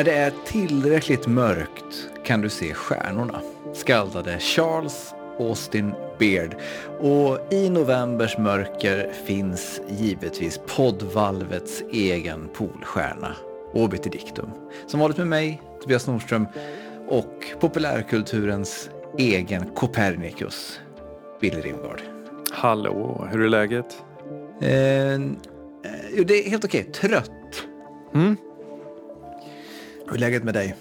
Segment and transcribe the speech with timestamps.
[0.00, 3.40] När det är tillräckligt mörkt kan du se stjärnorna,
[3.74, 6.56] skaldade Charles Austin Beard.
[7.00, 13.36] Och i novembers mörker finns givetvis poddvalvets egen polstjärna,
[13.72, 14.50] Obiter Dictum.
[14.86, 16.46] Som vanligt med mig, Tobias Nordström,
[17.08, 20.80] och populärkulturens egen Copernicus,
[21.40, 22.02] Billy Rimgard.
[22.52, 24.02] Hallå, hur är läget?
[24.60, 25.18] Eh,
[26.16, 26.84] jo, det är helt okej.
[26.84, 27.30] Trött.
[28.14, 28.36] Mm.
[30.10, 30.76] Hur är läget med dig?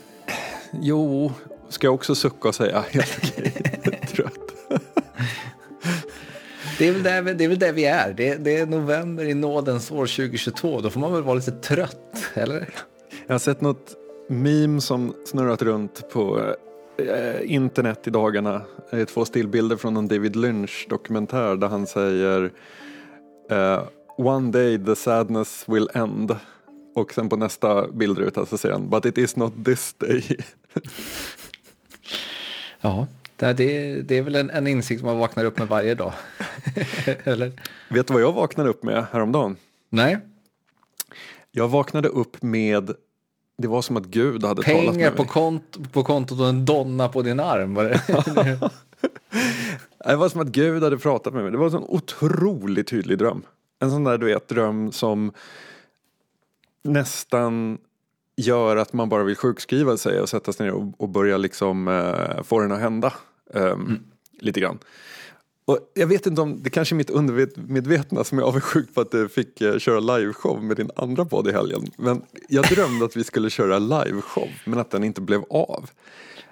[0.81, 1.31] Jo,
[1.69, 3.52] ska jag också sucka och säga helt okej.
[4.11, 4.33] Trött.
[6.77, 8.13] Det är väl där, vi- det är väl där vi är.
[8.13, 10.81] Det, det är november i nådens år 2022.
[10.81, 12.69] Då får man väl vara lite trött, eller?
[13.27, 13.95] Jag har sett något
[14.30, 16.41] meme som snurrat runt på
[16.97, 18.61] eh, internet i dagarna.
[18.91, 22.52] Det är två stillbilder från en David Lynch dokumentär där han säger
[23.52, 23.81] eh,
[24.17, 26.36] One day the sadness will end.
[27.00, 30.23] Och sen på nästa bildruta så säger han But it is not this day.
[32.81, 33.53] Ja, det,
[34.02, 36.14] det, är väl en, en insikt man vaknar upp med varje dag.
[37.23, 37.52] eller?
[37.89, 39.55] Vet du vad jag vaknade upp med häromdagen?
[39.89, 40.17] Nej,
[41.52, 42.92] Jag vaknade upp med
[43.58, 45.31] Det var som att Gud hade talat pengar med på, mig.
[45.31, 47.73] kont, på kontot och en donna på din arm.
[47.73, 48.02] Var det?
[50.05, 51.52] Det var som att Gud hade pratat med mig.
[51.52, 53.42] Det var en sån otroligt tydlig dröm.
[53.80, 55.31] En sån där du vet dröm som
[56.90, 57.78] nästan
[58.38, 61.88] gör att man bara vill sjukskriva sig och sätta sig ner och, och börja liksom
[61.88, 63.14] eh, få den att hända.
[63.54, 64.00] ehm,
[64.40, 64.80] Lite grann.
[65.66, 69.11] Och jag vet inte om, det kanske är mitt undermedvetna som är avundsjuk på att
[69.11, 71.92] du fick eh, köra liveshow med din andra podd i helgen.
[71.98, 75.89] Men jag drömde att vi skulle köra liveshow men att den inte blev av.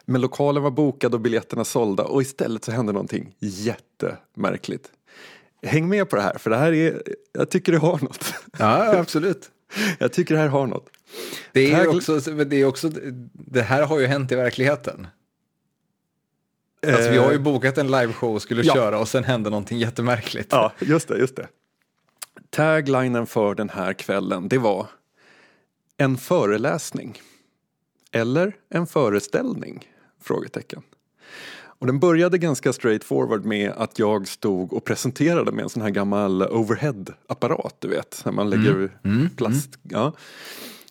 [0.06, 4.92] Men lokalen var bokad och biljetterna sålda och istället så hände någonting jättemärkligt.
[5.64, 7.02] Häng med på det här för det här är,
[7.34, 8.34] jag tycker det har något.
[8.59, 9.52] ja, absolut.
[10.00, 10.89] Jag tycker det här har något.
[11.51, 12.91] Det är, Tagg- också, det är också,
[13.33, 15.07] det här har ju hänt i verkligheten.
[16.88, 18.73] Alltså, vi har ju Eh, bokat en liveshow och skulle ja.
[18.73, 20.47] köra och sen hände någonting jättemärkligt.
[20.51, 21.47] Ja, just det, just det.
[22.50, 24.88] Taglinen för den här kvällen, det var
[25.97, 27.22] en föreläsning.
[28.11, 29.88] Eller en föreställning?
[30.22, 30.81] Frågetecken.
[31.80, 35.90] Och den började ganska straightforward med att jag stod och presenterade med en sån här
[35.90, 38.90] gammal overhead-apparat, du vet, när man lägger
[39.36, 39.80] plast.
[39.84, 40.14] Ja.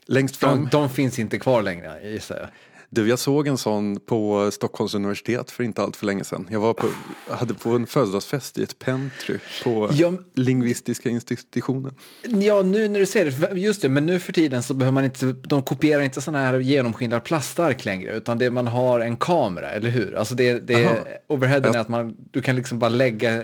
[0.06, 0.62] Längst fram.
[0.62, 2.48] De, de finns inte kvar längre, gissar jag.
[2.90, 6.48] Du, jag såg en sån på Stockholms universitet för inte allt för länge sedan.
[6.50, 6.86] Jag var på,
[7.30, 11.94] hade på en födelsedagsfest i ett pentry på Ja, Lingvistiska institutionen.
[12.22, 15.04] Ja, nu när du säger det, just det, men nu för tiden så behöver man
[15.04, 19.70] inte, de kopierar inte sådana här genomskinliga plastark längre, utan det man har en kamera,
[19.70, 20.14] eller hur?
[20.14, 20.96] Alltså det, det Aha.
[21.26, 23.42] overheaden är Jag- att man, du kan liksom bara lägga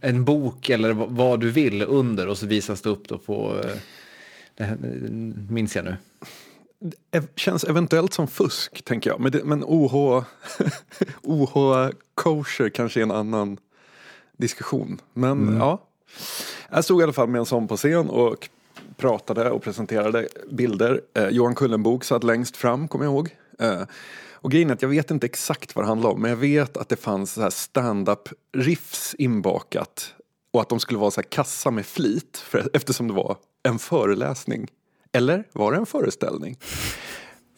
[0.00, 3.70] en bok eller vad du vill under och så visas det upp då på, eh,
[4.56, 4.76] det här,
[5.50, 5.96] minns jag nu.
[7.36, 9.20] Känns eventuellt som fusk, tänker jag.
[9.20, 10.24] Men, det, men OH,
[11.22, 13.58] OH kosher kanske är en annan
[14.36, 15.00] diskussion.
[15.12, 15.82] Men ja.
[16.70, 18.48] Jag stod i alla fall med en sån på scen och
[18.96, 21.00] pratade och presenterade bilder.
[21.14, 23.36] Eh, Johan Kullenbok satt längst fram, kommer jag ihåg.
[23.58, 23.82] Eh,
[24.32, 26.76] och grejen är att jag vet inte exakt vad det handlade om, men jag vet
[26.76, 30.14] att det fanns så här stand-up riffs inbakat.
[30.50, 33.78] Och att de skulle vara så här kassa med flit, för, eftersom det var en
[33.78, 34.70] föreläsning.
[35.16, 36.58] Eller var det en föreställning?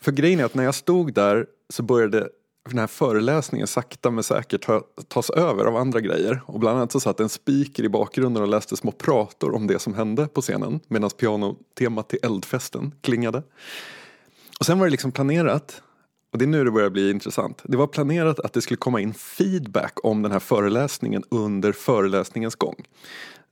[0.00, 2.28] För grejen är att när jag stod där så började
[2.68, 6.40] den här föreläsningen sakta men säkert ta, tas över av andra grejer.
[6.46, 9.78] Och bland annat så satt en speaker i bakgrunden och läste små prator om det
[9.78, 13.42] som hände på scenen medan pianotemat till eldfesten klingade.
[14.60, 15.82] Och sen var det liksom planerat,
[16.32, 17.62] och det är nu det börjar bli intressant.
[17.64, 22.54] Det var planerat att det skulle komma in feedback om den här föreläsningen under föreläsningens
[22.54, 22.84] gång.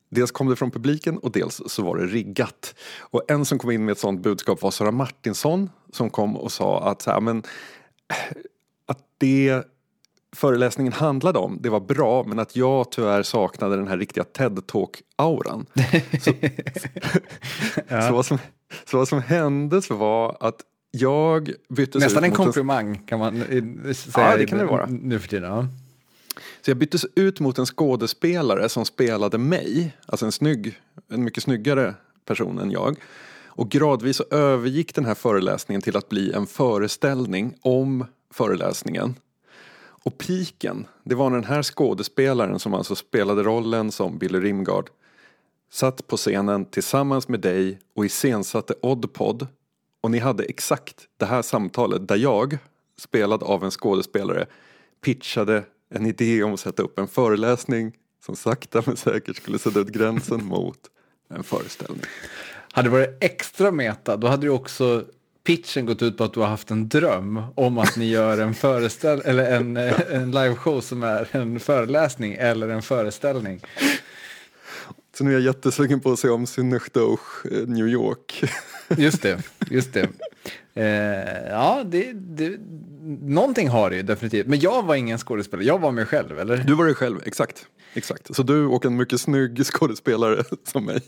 [0.09, 2.75] Dels kom det från publiken och dels så var det riggat.
[2.99, 6.53] Och en som kom in med ett sånt budskap var Sara Martinsson som kom och
[6.53, 7.43] sa att, så här, men,
[8.87, 9.63] att det
[10.37, 15.67] föreläsningen handlade om, det var bra men att jag tyvärr saknade den här riktiga TED-talk-auran.
[16.21, 16.33] Så,
[18.09, 18.39] så, vad som,
[18.85, 20.61] så vad som hände så var att
[20.91, 24.87] jag byttes Nästan ut en komplimang kan man eh, säga det kan det vara.
[24.87, 25.53] nu för tiden.
[25.53, 25.67] Ja.
[26.67, 31.43] Så jag byttes ut mot en skådespelare som spelade mig, alltså en snygg, en mycket
[31.43, 32.97] snyggare person än jag.
[33.47, 39.15] Och gradvis så övergick den här föreläsningen till att bli en föreställning om föreläsningen.
[39.79, 44.91] Och piken, det var när den här skådespelaren som alltså spelade rollen som Billy Rimgard
[45.71, 49.47] satt på scenen tillsammans med dig och iscensatte Oddpod
[50.01, 52.59] och ni hade exakt det här samtalet där jag,
[52.99, 54.47] spelad av en skådespelare,
[55.01, 55.65] pitchade
[55.97, 57.93] en idé om att sätta upp en föreläsning
[58.27, 60.79] som sakta men säkert skulle sätta ut gränsen mot
[61.35, 62.03] en föreställning.
[62.73, 65.05] Hade det varit extra meta, då hade du också
[65.47, 68.55] pitchen gått ut på att du har haft en dröm om att ni gör en
[68.55, 69.77] föreställ eller en,
[70.11, 73.61] en liveshow som är en föreläsning eller en föreställning.
[75.19, 78.45] Så nu är jag jättesugen på att se om Synecdoche New York.
[78.97, 80.09] Just det, just det.
[80.77, 82.59] Eh, ja, det, det,
[83.23, 84.47] någonting har det ju definitivt.
[84.47, 86.57] Men jag var ingen skådespelare, jag var mig själv, eller?
[86.57, 87.67] Du var dig själv, exakt.
[87.95, 91.01] Exakt, så du och en mycket snygg skådespelare som mig.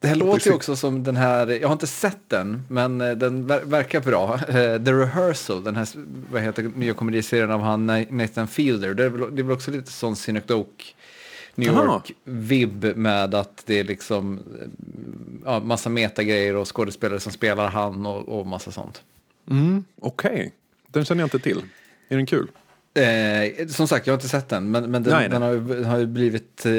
[0.00, 3.10] Det här låter ju också som den här, jag har inte sett den, men eh,
[3.10, 4.34] den ver verkar bra.
[4.34, 5.88] Uh, The Rehearsal, den här
[6.30, 8.94] vad heter, nya komediserien av han Nathan Fielder.
[8.94, 10.94] Det är väl, det är väl också lite sån Synecdoche
[11.56, 14.40] New York-vibb med att det är liksom
[15.44, 19.02] ja, massa metagrejer och skådespelare som spelar han och, och massa sånt.
[19.50, 20.50] Mm, Okej, okay.
[20.88, 21.62] den känner jag inte till.
[22.08, 22.48] Är den kul?
[22.94, 25.28] Eh, som sagt, jag har inte sett den, men, men den, nej, nej.
[25.28, 26.72] den har, har blivit eh,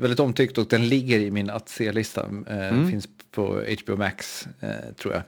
[0.00, 2.20] väldigt omtyckt och den ligger i min att se-lista.
[2.46, 2.90] Eh, mm.
[2.90, 5.22] Finns på HBO Max, eh, tror jag.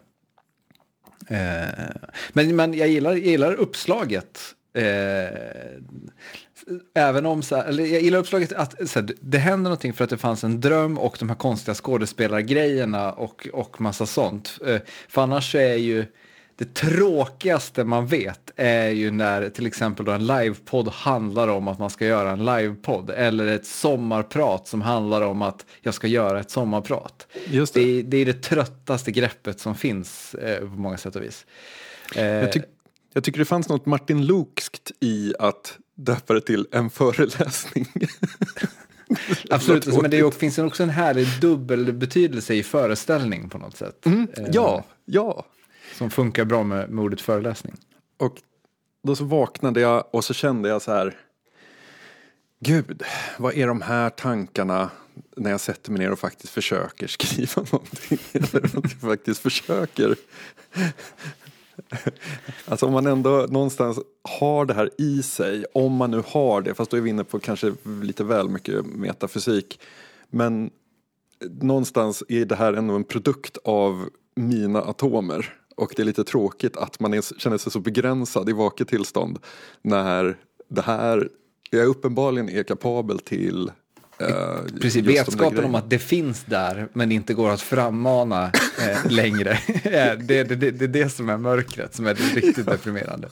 [1.28, 1.68] Eh,
[2.32, 4.40] men, men jag gillar, jag gillar uppslaget.
[4.72, 4.84] Eh,
[6.94, 10.04] även om, så här, eller jag gillar uppslaget att så här, det händer någonting för
[10.04, 14.58] att det fanns en dröm och de här konstiga skådespelargrejerna och, och massa sånt.
[15.08, 16.06] För annars är ju
[16.58, 21.78] det tråkigaste man vet är ju när till exempel då en livepodd handlar om att
[21.78, 26.40] man ska göra en livepodd eller ett sommarprat som handlar om att jag ska göra
[26.40, 27.26] ett sommarprat.
[27.46, 27.80] Just det.
[27.80, 31.46] Det, är, det, är det tröttaste greppet som finns eh, på många sätt och vis.
[32.16, 32.60] Eh, jag, ty
[33.12, 37.86] jag, tycker det fanns något Martin Lukskt i att döpa det till en föreläsning.
[39.50, 44.06] Absolut, men det finns också en härlig dubbelbetydelse i föreställning på något sätt.
[44.06, 45.46] Mm, ja, eh, ja.
[45.94, 47.76] Som funkar bra med, med ordet föreläsning.
[48.16, 48.36] Och
[49.02, 51.16] då så vaknade jag och så kände jag så här.
[52.60, 53.02] Gud,
[53.38, 54.90] vad är de här tankarna
[55.36, 58.18] när jag sätter mig ner och faktiskt försöker skriva någonting?
[58.32, 60.16] Eller att jag faktiskt försöker.
[62.64, 63.98] Alltså om man ändå någonstans
[64.38, 67.24] har det här i sig, om man nu har det, fast då är vi inne
[67.24, 69.80] på kanske lite väl mycket metafysik.
[70.30, 70.70] Men
[71.60, 75.54] någonstans är det här ändå en produkt av mina atomer.
[75.76, 79.38] Och det är lite tråkigt att man är, känner sig så begränsad i vaket tillstånd
[79.82, 80.36] när
[80.68, 81.28] det här,
[81.70, 83.70] jag uppenbarligen är kapabel till
[84.22, 88.44] Uh, Precis, vetskapen om att det finns där men inte går att frammana
[88.78, 89.58] eh, längre.
[89.82, 92.72] det, det, det, det är det som är mörkret som är riktigt ja.
[92.72, 93.28] deprimerande.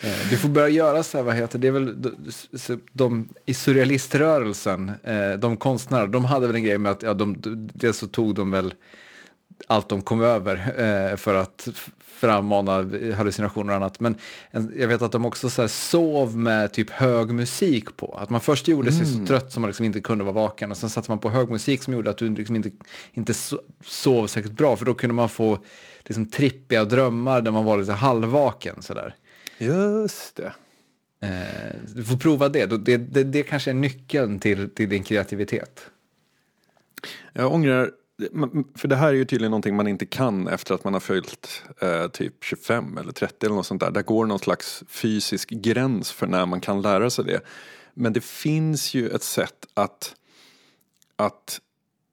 [0.00, 3.54] Eh, du får börja göra så här, vad heter det, är väl de, de i
[3.54, 7.36] surrealiströrelsen, eh, de konstnärer, de hade väl en grej med att, ja, de,
[7.74, 8.74] dels så tog de väl
[9.66, 11.68] allt de kom över eh, för att
[12.16, 12.72] frammana
[13.16, 14.00] hallucinationer och annat.
[14.00, 14.16] Men
[14.76, 18.18] jag vet att de också så sov med typ hög musik på.
[18.20, 19.20] Att man först gjorde sig mm.
[19.20, 21.50] så trött som man liksom inte kunde vara vaken och sen satte man på hög
[21.50, 22.70] musik som gjorde att du liksom inte,
[23.12, 23.34] inte
[23.84, 25.58] sov säkert bra för då kunde man få
[26.04, 29.14] liksom trippiga drömmar där man var lite halvvaken sådär.
[29.58, 30.52] Just det.
[31.20, 32.66] Eh, du får prova det.
[32.66, 35.86] Det, det, det kanske är nyckeln till, till din kreativitet.
[37.32, 37.90] Jag ångrar
[38.74, 41.62] för det här är ju tydligen någonting man inte kan efter att man har följt
[41.80, 43.90] eh, typ 25 eller 30 eller något sånt där.
[43.90, 47.40] Där går någon slags fysisk gräns för när man kan lära sig det.
[47.94, 50.14] Men det finns ju ett sätt att,
[51.16, 51.60] att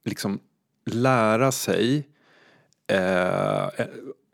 [0.06, 0.40] liksom
[0.86, 2.08] lära sig
[2.88, 3.68] eh,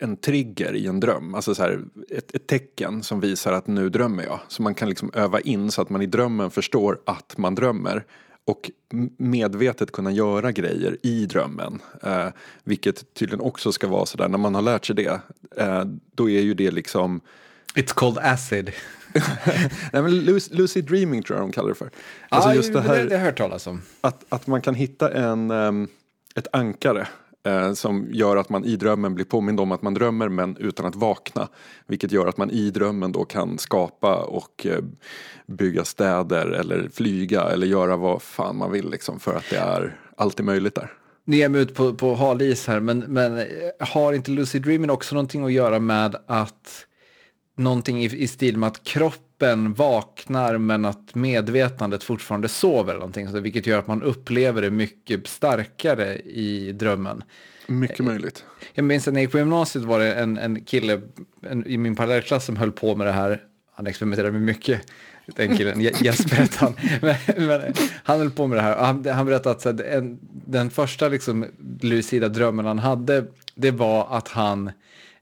[0.01, 1.35] en trigger i en dröm.
[1.35, 4.39] Alltså så här, ett, ett, tecken som visar att nu drömmer jag.
[4.47, 8.05] Så man kan liksom öva in så att man i drömmen förstår att man drömmer
[8.49, 8.71] och
[9.17, 11.81] medvetet kunna göra grejer i drömmen.
[12.03, 12.27] Eh,
[12.63, 15.21] vilket tydligen också ska vara sådär, när man har lärt sig det,
[15.57, 15.83] eh,
[16.15, 17.21] då är ju det liksom...
[17.75, 18.71] It's called acid.
[19.93, 21.89] Nej, men lucid dreaming tror jag de kallar det för.
[22.29, 23.81] Alltså ah, just det, här, det, det har jag hört talas om.
[24.01, 25.87] Att, att man kan hitta en, um,
[26.35, 27.07] ett ankare
[27.45, 30.85] eh, som gör att man i drömmen blir påmind om att man drömmer men utan
[30.85, 31.47] att vakna.
[31.87, 34.83] Vilket gör att man i drömmen då kan skapa och eh,
[35.45, 39.99] bygga städer eller flyga eller göra vad fan man vill liksom för att det är
[40.17, 40.91] alltid möjligt där.
[41.25, 43.45] Nu är jag ut på, på hal is här men, men eh,
[43.79, 46.85] har inte lucid dreaming också någonting att göra med att
[47.57, 52.99] någonting i, i stil med att kropp kroppen vaknar men att medvetandet fortfarande sover eller
[52.99, 57.23] någonting, vilket gör att man upplever det mycket starkare i drömmen.
[57.67, 58.43] Mycket möjligt.
[58.73, 61.01] Jag minns att när jag gick på gymnasiet var det en, en kille
[61.49, 63.41] en, i min parallellklass som höll på med det här.
[63.75, 64.81] Han experimenterade med mycket,
[65.35, 66.73] den killen, Jesper hette han.
[67.01, 68.77] Men, men, han höll på med det här.
[68.77, 71.45] Han, han berättade att här, en, den första liksom,
[71.81, 74.71] lucida drömmen han hade, det var att han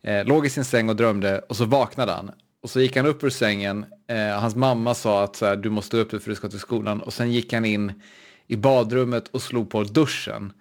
[0.02, 2.32] eh, låg i sin säng och drömde och så vaknade han.
[2.64, 5.70] Och så gick han upp ur sängen, eh, hans mamma sa att så här, du
[5.70, 7.02] måste upp för du ska till skolan.
[7.02, 8.02] Och sen gick han in
[8.48, 10.54] i badrummet och slog på duschen.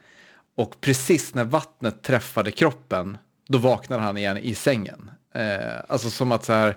[0.57, 5.11] Och precis när vattnet träffade kroppen då vaknar han igen i sängen.
[5.35, 6.77] Eh, alltså som att så här,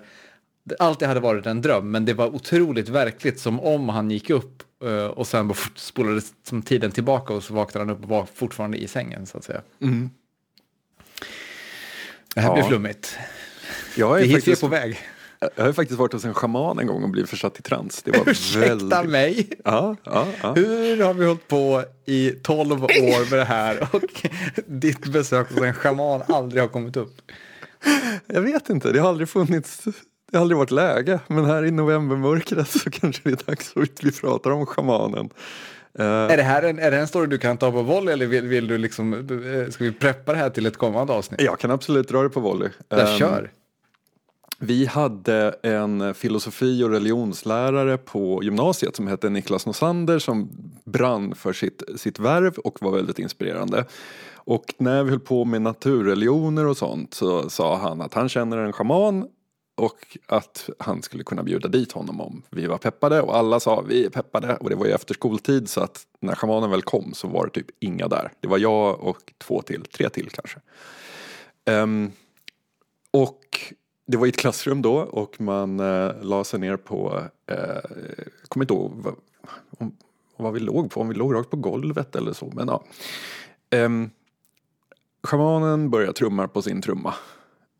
[0.78, 4.30] allt det hade varit en dröm, men det var otroligt verkligt, som om han gick
[4.30, 8.08] upp eh, och sen bara spolade som tiden tillbaka och så vaknade han upp och
[8.08, 9.62] var fortfarande i sängen, så att säga.
[12.34, 12.54] Det här Ja.
[12.54, 13.18] blir flummigt.
[13.96, 14.98] Jag Det är, är faktiskt, på väg.
[15.56, 18.02] jag har faktiskt varit hos en schaman en gång och blivit försatt i trans.
[18.02, 19.10] Det var Ursäkta väldigt...
[19.10, 19.48] mig.
[19.64, 20.52] Ja, ja, ja.
[20.54, 24.02] Hur har vi hållit på i 12 år med det här och
[24.66, 27.16] ditt besök hos en schaman aldrig har kommit upp?
[28.26, 29.80] Jag vet inte, det har aldrig funnits,
[30.30, 31.20] det har aldrig varit läge.
[31.26, 35.30] Men här i novembermörkret så kanske det är dags att vi pratar om schamanen.
[35.98, 38.26] Eh, Är det här en, är det en story du kan ta på volley eller
[38.26, 41.40] vill, vill du liksom, eh, ska vi preppa det här till ett kommande avsnitt?
[41.40, 42.68] jag kan absolut dra det på volley.
[42.88, 43.50] Där, Ehm, kör.
[44.62, 50.50] Vi hade en filosofi och religionslärare på gymnasiet som hette Niklas Nosander som
[50.84, 53.84] brann för sitt, sitt värv och var väldigt inspirerande.
[54.34, 58.58] Och när vi höll på med naturreligioner och sånt så sa han att han känner
[58.58, 59.28] en schaman
[59.76, 63.80] och att han skulle kunna bjuda dit honom om vi var peppade och alla sa
[63.80, 67.14] vi är peppade och det var ju efter skoltid så att när schamanen väl kom
[67.14, 68.32] så var det typ inga där.
[68.40, 70.60] Det var jag och två till, tre till kanske.
[71.66, 72.12] Um,
[73.10, 73.49] och
[74.10, 77.56] det var i ett klassrum då och man eh, la sig ner på, eh,
[78.40, 79.14] jag kommer inte ihåg vad,
[79.78, 79.96] om,
[80.36, 82.52] vad vi låg på, om vi låg rakt på golvet eller så.
[82.54, 82.84] Men ja.
[83.70, 84.10] Ehm,
[85.22, 87.14] schamanen började trumma på sin trumma.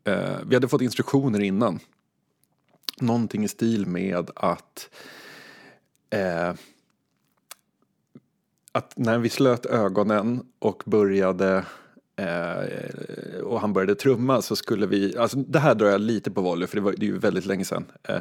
[0.03, 1.79] Eh, vi hade fått instruktioner innan.
[2.99, 4.89] Någonting i stil med att
[6.09, 6.53] eh,
[8.71, 11.65] att när vi slöt ögonen och började
[12.21, 16.41] eh, och han började trumma så skulle vi, alltså det här drar jag lite på
[16.41, 17.85] volley för det, var, det är ju väldigt länge sedan.
[18.03, 18.15] Eh,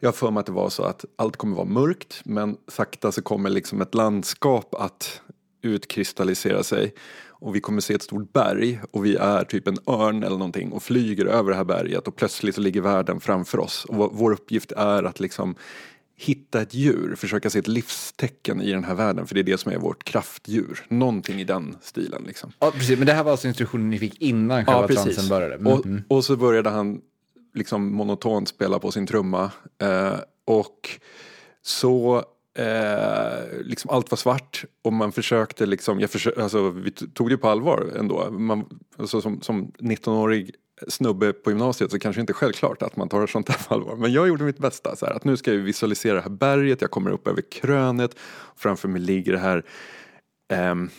[0.00, 3.12] jag har för mig att det var så att allt kommer vara mörkt men sakta
[3.12, 5.20] så kommer liksom ett landskap att
[5.62, 6.94] utkristallisera sig
[7.28, 10.72] och vi kommer se ett stort berg och vi är typ en örn eller någonting
[10.72, 14.10] och flyger över det här berget och plötsligt så ligger världen framför oss och vår-
[14.12, 15.54] vår uppgift är att liksom
[16.20, 19.58] hitta ett djur, försöka se ett livstecken i den här världen för det är det
[19.58, 20.86] som är vårt kraftdjur.
[20.88, 22.52] Någonting i den stilen liksom.
[22.58, 22.98] Ja, precis.
[22.98, 25.54] Men det här var alltså instruktionen ni fick innan själva transen började?
[25.54, 25.66] Mm.
[25.66, 27.00] Och, och så började han
[27.54, 29.50] liksom monotont spela på sin trumma.
[29.82, 30.90] Eh, och
[31.62, 32.24] så
[32.58, 37.36] eh, liksom allt var svart och man försökte liksom, jag försö- alltså, vi tog det
[37.36, 38.30] på allvar ändå.
[38.30, 38.64] Man,
[38.98, 40.54] alltså, som, som 19-årig
[40.88, 43.96] snubbe på gymnasiet så kanske inte självklart att man tar sånt här på allvar.
[43.96, 44.96] Men jag gjorde mitt bästa.
[44.96, 48.16] Så här, att nu ska jag visualisera det här berget, jag kommer upp över krönet.
[48.56, 49.64] Framför mig ligger det här
[50.48, 50.90] ehm,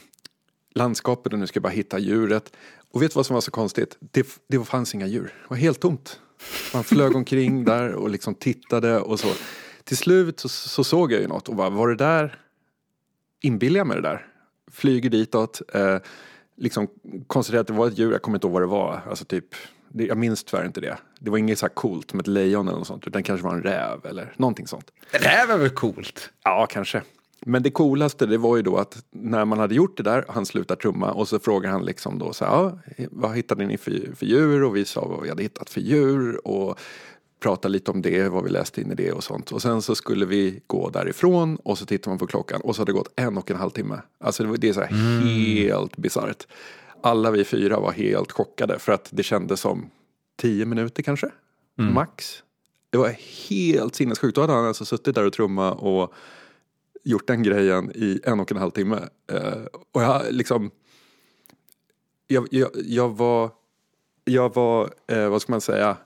[0.75, 2.53] landskapet och nu ska jag bara hitta djuret.
[2.91, 3.97] Och vet du vad som var så konstigt?
[3.99, 5.23] Det, det fanns inga djur.
[5.23, 6.19] Det var helt tomt.
[6.73, 9.27] Man flög omkring där och liksom tittade och så.
[9.83, 12.39] Till slut så, så såg jag ju något och bara, var det där,
[13.41, 14.27] inbillar jag mig det där?
[14.71, 15.97] Flyger ditåt, eh,
[16.61, 16.87] liksom
[17.27, 19.01] konstaterar att det var ett djur, jag kommer inte ihåg vad det var.
[19.09, 19.45] Alltså typ,
[19.89, 20.97] det, jag minns tyvärr inte det.
[21.19, 23.53] Det var inget så här coolt med ett lejon eller något sånt, utan kanske var
[23.53, 24.91] en räv eller någonting sånt.
[25.11, 26.29] Här var väl coolt?
[26.43, 27.01] Ja, kanske.
[27.45, 30.45] Men det coolaste det var ju då att när man hade gjort det där, han
[30.45, 32.77] slutar trumma och så frågar han liksom då så här, ja,
[33.11, 34.63] vad hittade ni för, för djur?
[34.63, 36.79] Och vi sa vad vi hade hittat för djur och
[37.41, 39.51] prata lite om det, vad vi läste in i det och sånt.
[39.51, 42.81] Och sen så skulle vi gå därifrån och så tittar man på klockan och så
[42.81, 44.01] hade det gått en och en halv timme.
[44.19, 46.47] Alltså det, var, det är så här helt bisarrt.
[47.03, 49.89] Alla vi fyra var helt chockade för att det kändes som
[50.41, 51.29] tio minuter kanske,
[51.93, 52.43] max.
[52.89, 53.09] Det var
[53.49, 54.35] helt sinnessjukt.
[54.35, 56.13] Då hade han alltså suttit där och trumma och
[57.03, 58.99] gjort den grejen i en och en halv timme.
[59.31, 60.71] Eh, och jag liksom...
[62.27, 63.51] Jag, jag, jag var...
[64.23, 65.97] Jag var, eh, vad ska man säga?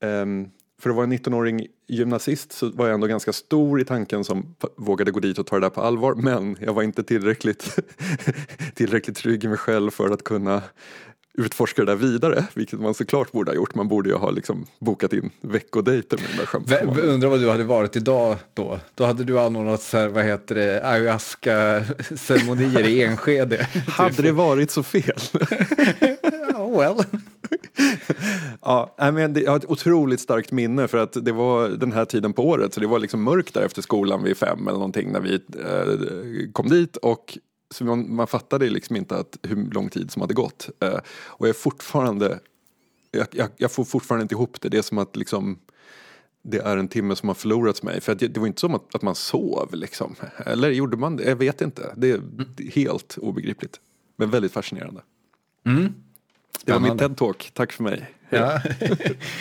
[0.00, 0.48] Ehm,
[0.80, 4.54] för att vara en 19-åring gymnasist så var jag ändå ganska stor i tanken som
[4.76, 6.14] vågade gå dit och ta det där på allvar.
[6.14, 7.78] Men jag var inte tillräckligt,
[8.74, 10.62] tillräckligt trygg i mig själv för att kunna
[11.34, 12.46] utforska det där vidare.
[12.54, 13.74] Vilket man såklart borde ha gjort.
[13.74, 17.00] Man borde ju ha liksom bokat in veckodejter med den där skämtschamanen.
[17.00, 18.80] Undrar vad du hade varit idag då?
[18.94, 23.68] Då hade du anordnat så här, vad heter det, ayahuasca-ceremonier i Enskede.
[23.88, 25.18] Hade det varit så fel?
[26.54, 27.04] oh, well.
[28.62, 32.32] Ja, men jag har ett otroligt starkt minne för att det var den här tiden
[32.32, 35.20] på året så det var liksom mörkt där efter skolan vid fem eller någonting när
[35.20, 37.38] vi eh, kom dit och
[37.74, 40.70] så man, man fattade liksom inte att hur lång tid som hade gått.
[40.80, 42.40] Eh, och jag är fortfarande,
[43.10, 44.68] jag, jag, jag får fortfarande inte ihop det.
[44.68, 45.58] Det är som att liksom
[46.42, 48.00] det är en timme som har förlorats mig.
[48.00, 50.14] För att det, det var inte som att, att man sov liksom.
[50.36, 51.24] Eller gjorde man det?
[51.24, 51.94] Jag vet inte.
[51.96, 52.20] Det är
[52.70, 53.80] helt obegripligt.
[54.16, 55.02] Men väldigt fascinerande.
[56.64, 57.08] Det var Spännande.
[57.08, 57.50] TED-talk.
[57.54, 58.10] Tack för mig.
[58.28, 58.60] Ja.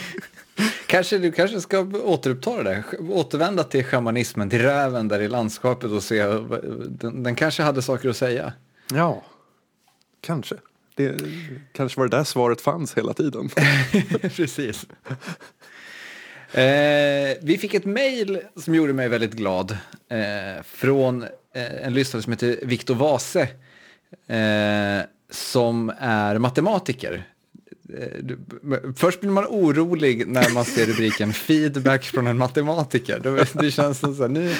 [0.87, 5.91] kanske du kanske ska återuppta det där, återvända till shamanismen, till räven där i landskapet
[5.91, 6.23] och se,
[6.87, 8.53] den, den kanske hade saker att säga.
[8.93, 9.23] Ja,
[10.21, 10.55] kanske.
[10.95, 11.21] Det
[11.73, 13.49] kanske var det där svaret fanns hela tiden.
[14.21, 14.85] Precis.
[16.51, 19.71] Eh, vi fick ett mejl som gjorde mig väldigt glad
[20.09, 21.23] eh, från
[21.55, 23.41] eh, en lyssnare som heter Viktor Vase
[24.27, 27.27] eh, som är matematiker.
[27.97, 28.35] Eh,
[28.95, 33.45] Först blir man orolig när man ser rubriken feedback från en matematiker.
[33.53, 34.55] Det, känns som så här, nu,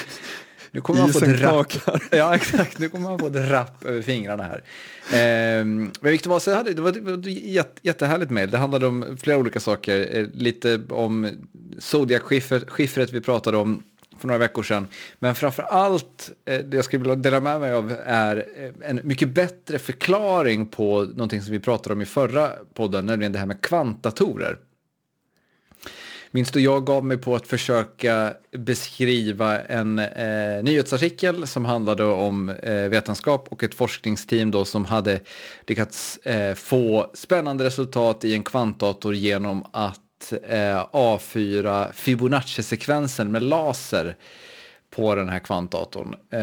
[0.70, 1.72] nu kommer man få ett rapp.
[2.10, 2.78] Ja, exakt.
[2.78, 4.62] Nu kommer man få ett rapp över fingrarna här.
[5.12, 8.50] Ehm, men Victor Vasa hade, det var ett jätte, jättehärligt mejl.
[8.50, 10.16] Det handlade om flera olika saker.
[10.18, 11.28] Eh, lite om
[11.78, 13.82] Zodiac-skiffret vi pratade om
[14.20, 14.88] för några veckor sedan.
[15.18, 19.00] Men framför allt, eh, det jag skulle vilja dela med mig av är eh, en
[19.04, 23.46] mycket bättre förklaring på någonting som vi pratade om i förra podden, nämligen det här
[23.46, 24.58] med kvantdatorer.
[26.32, 32.48] Minns du, jag gav mig på att försöka beskriva en eh, nyhetsartikel som handlade om
[32.48, 35.20] eh, vetenskap och ett forskningsteam då som hade
[35.66, 40.00] lyckats eh, få spännande resultat i en kvantdator genom att
[40.48, 44.16] eh, avfyra Fibonacci-sekvensen med laser
[44.90, 46.14] på den här kvantdatorn.
[46.30, 46.38] Eh,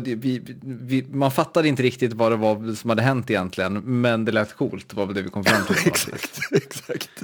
[0.00, 4.24] det- vi, vi, man fattade inte riktigt vad det var som hade hänt egentligen, men
[4.24, 5.76] det lät coolt, var väl det vi kom fram till.
[5.86, 7.22] exakt, exakt.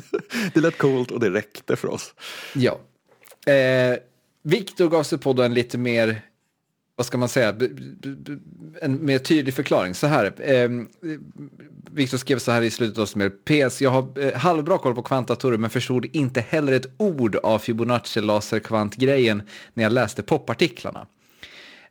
[0.55, 2.15] Det lät coolt och det räckte för oss.
[2.55, 2.79] Ja.
[3.53, 3.99] Eh,
[4.43, 6.23] Viktor gav sig på en lite mer,
[7.01, 7.55] vad ska man säga,
[8.83, 9.95] en mer tydlig förklaring.
[9.95, 10.71] Så här, eh,
[11.91, 13.31] Viktor skrev så här i slutet av sin.
[13.31, 17.59] PS, jag har eh, halvbra koll på kvantdatorer men förstod inte heller ett ord av
[17.59, 19.43] Fibonacci laserkvantgrejen
[19.75, 21.07] när jag läste popartiklarna.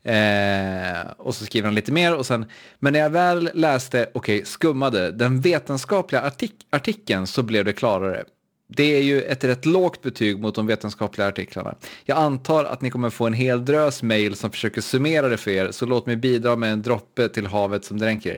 [0.04, 2.46] Eh, och så skriver han lite mer och sen,
[2.80, 8.24] men när jag väl läste, okej, skummade den vetenskapliga artik- artikeln så blev det klarare.
[8.72, 11.76] Det är ju ett rätt lågt betyg mot de vetenskapliga artiklarna.
[12.06, 15.52] Jag antar att ni kommer få en hel drös mejl som försöker summera det för
[15.52, 18.38] er, så låt mig bidra med en droppe till havet som dränker er.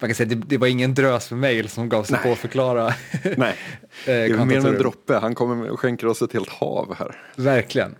[0.00, 2.22] Man kan säga det, det var ingen drös med mejl som gav sig Nej.
[2.22, 2.94] på att förklara.
[3.36, 3.54] Nej,
[4.04, 5.14] det är mer än en droppe.
[5.14, 7.16] Han kommer och skänker oss ett helt hav här.
[7.36, 7.94] Verkligen.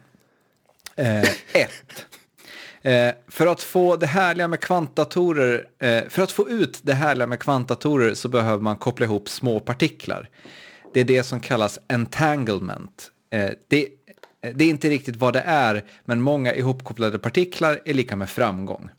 [0.97, 2.07] Eh, ett.
[2.83, 7.27] Eh, för att få det härliga med kvantdatorer, eh, för att få ut det härliga
[7.27, 10.29] med kvantdatorer så behöver man koppla ihop små partiklar.
[10.93, 13.11] Det är det som kallas entanglement.
[13.31, 13.89] Eh, det,
[14.55, 18.91] det är inte riktigt vad det är, men många ihopkopplade partiklar är lika med framgång.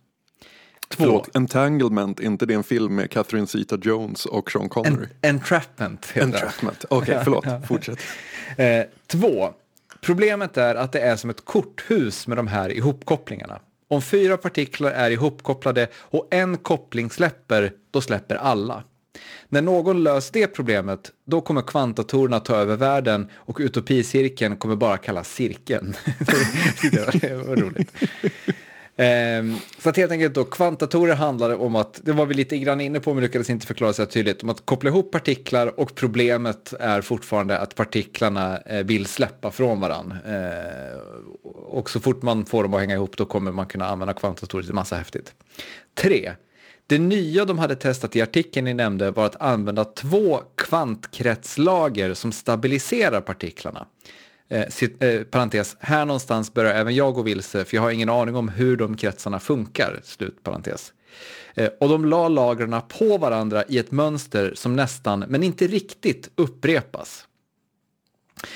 [0.90, 1.04] Två.
[1.04, 5.08] Förlåt, Entanglement, inte det en film med Catherine Zeta-Jones och Sean Connery?
[5.22, 6.28] En, entrapment heter.
[6.28, 6.86] Entrapment.
[6.90, 7.46] Okej, förlåt.
[7.68, 8.00] Fortsätt.
[8.58, 9.54] Eh, två.
[10.02, 13.60] Problemet är att det är som ett korthus med de här ihopkopplingarna.
[13.88, 18.84] Om fyra partiklar är ihopkopplade och en koppling släpper, då släpper alla.
[19.50, 24.98] När någon löst det problemet, då kommer kvantdatorerna ta över världen och utopicirkeln kommer bara
[24.98, 25.96] kallas cirkeln.
[27.22, 27.92] det var roligt.
[28.96, 32.82] Ehm, så att helt enkelt då, kvantdatorer handlade om att, det var vi lite grann
[32.82, 36.74] inne på men lyckades inte förklara så tydligt, om att koppla ihop partiklar och problemet
[36.80, 40.18] är fortfarande att partiklarna eh, vill släppa från varandra.
[40.26, 40.98] Eh,
[41.54, 44.64] och så fort man får dem att hänga ihop då kommer man kunna använda kvantdatorer
[44.64, 45.34] till massa häftigt.
[45.94, 46.34] Tre.
[46.88, 52.32] Det nya de hade testat i artikeln ni nämnde var att använda två kvantkretslager som
[52.32, 53.88] stabiliserar partiklarna.
[54.50, 58.10] Eh, sit, eh, parentes, här någonstans börjar även jag gå vilse för jag har ingen
[58.10, 60.00] aning om hur de kretsarna funkar.
[60.04, 60.94] Slut parentes.
[61.54, 66.30] Eh, och de la lagren på varandra i ett mönster som nästan, men inte riktigt,
[66.36, 67.28] upprepas.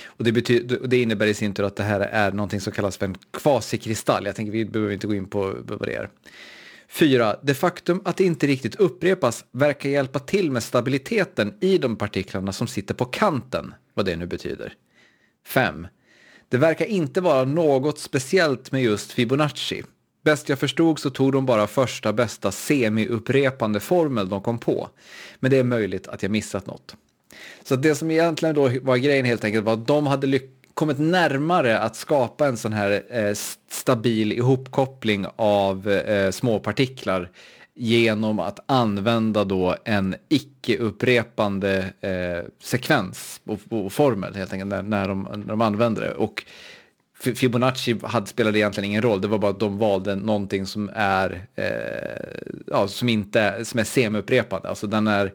[0.05, 2.97] Och det, betyder, det innebär i sin tur att det här är någonting som kallas
[2.97, 4.25] för en kvasikristall.
[4.25, 6.09] Jag tänker vi behöver inte gå in på vad det är.
[6.97, 11.95] Fyra, det faktum att det inte riktigt upprepas verkar hjälpa till med stabiliteten i de
[11.95, 14.73] partiklarna som sitter på kanten, vad det nu betyder.
[15.47, 15.87] 5.
[16.49, 19.83] Det verkar inte vara något speciellt med just Fibonacci.
[20.23, 24.89] Bäst jag förstod så tog de bara första bästa semi-upprepande formel de kom på.
[25.39, 26.95] Men det är möjligt att jag missat något.
[27.63, 30.99] Så det som egentligen då var grejen helt enkelt var att de hade lyckats kommit
[30.99, 33.33] närmare att skapa en sån här eh,
[33.69, 37.29] stabil ihopkoppling av eh, småpartiklar
[37.75, 45.07] genom att använda då en icke-upprepande eh, sekvens och, och formel helt enkelt när, när,
[45.07, 46.13] de, när de använder det.
[46.13, 46.45] Och
[47.19, 51.45] Fibonacci hade, spelade egentligen ingen roll, det var bara att de valde någonting som är,
[51.55, 54.67] eh, ja, som inte som är semi-upprepande.
[54.67, 55.33] Alltså den är,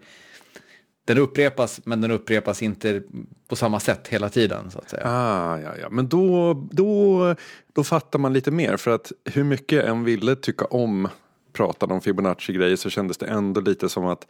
[1.05, 3.03] den upprepas, men den upprepas inte
[3.49, 5.03] på samma sätt hela tiden så att säga.
[5.07, 5.91] Ah, ja, ja.
[5.91, 7.35] Men då, då,
[7.73, 8.77] då fattar man lite mer.
[8.77, 11.09] För att hur mycket en ville tycka om
[11.53, 14.27] pratade om Fibonacci-grejer så kändes det ändå lite som att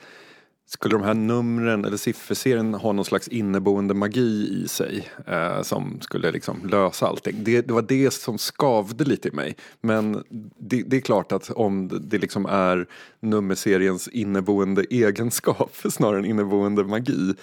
[0.67, 6.01] skulle de här numren eller sifferserien ha någon slags inneboende magi i sig eh, som
[6.01, 7.45] skulle liksom lösa allting.
[7.45, 9.57] Det, det, var det som skavde lite i mig.
[9.81, 10.25] Men
[10.59, 12.87] det, det är klart att om det, det liksom är
[13.21, 17.35] nummerseriens inneboende egenskap snarare än inneboende magi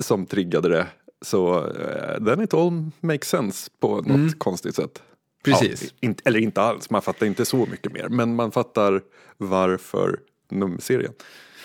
[0.00, 0.86] som triggade det
[1.22, 4.32] så uh, then it all makes sense på något mm.
[4.32, 5.02] konstigt sätt.
[5.44, 5.82] Precis.
[5.82, 8.08] Ja, inte, eller inte alls, man fattar inte så mycket mer.
[8.08, 9.02] Men man fattar
[9.36, 11.12] varför nummerserien.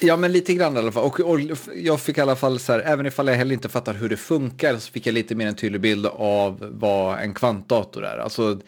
[0.04, 1.04] Ja, men lite grann i alla fall.
[1.04, 1.40] Och, och,
[1.76, 4.18] jag fick i alla fall så här, även ifall jag heller inte fattar hur det
[4.18, 8.18] funkar, så fick jag lite mer en tydlig bild av vad en kvantdator är.
[8.18, 8.60] Alltså,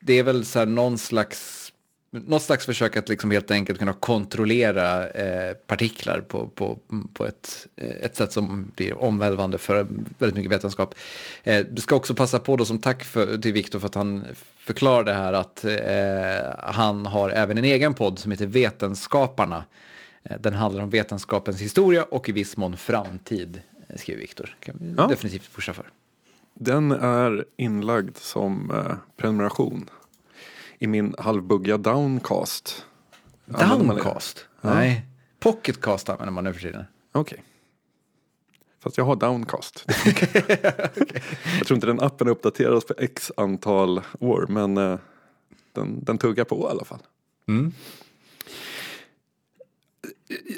[0.00, 1.72] det är väl så här någon slags
[2.10, 6.78] något slags försök att liksom helt enkelt kunna kontrollera eh, partiklar på, på,
[7.12, 9.86] på ett, eh, ett sätt som blir omvälvande för
[10.18, 10.94] väldigt mycket vetenskap.
[11.44, 14.24] Eh, du ska också passa på då som tack för, till Viktor för att han
[14.58, 19.64] förklarade här att eh, han har även en egen podd som heter Vetenskaparna.
[20.28, 24.56] Eh, den handlar om vetenskapens historia och i viss mån framtid, eh, skriver Viktor.
[24.60, 25.06] kan vi ja.
[25.06, 25.90] definitivt pusha för.
[26.54, 28.72] Den är inlagd som
[29.16, 29.90] prenumeration
[30.78, 32.86] i min halvbuggiga Downcast.
[33.44, 34.46] Downcast?
[34.60, 35.06] Nej,
[35.40, 36.84] Pocketcast använder man nu för tiden.
[37.12, 37.20] Okej.
[37.20, 37.44] Okay.
[38.80, 39.84] Fast jag har Downcast.
[40.06, 40.42] okay.
[41.58, 44.74] Jag tror inte den appen uppdateras på x antal år men
[45.72, 47.02] den, den tuggar på i alla fall.
[47.48, 47.72] Mm.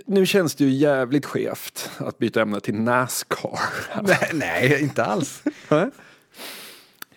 [0.07, 3.59] Nu känns det ju jävligt skevt att byta ämne till Nascar.
[4.03, 5.43] nej, nej, inte alls.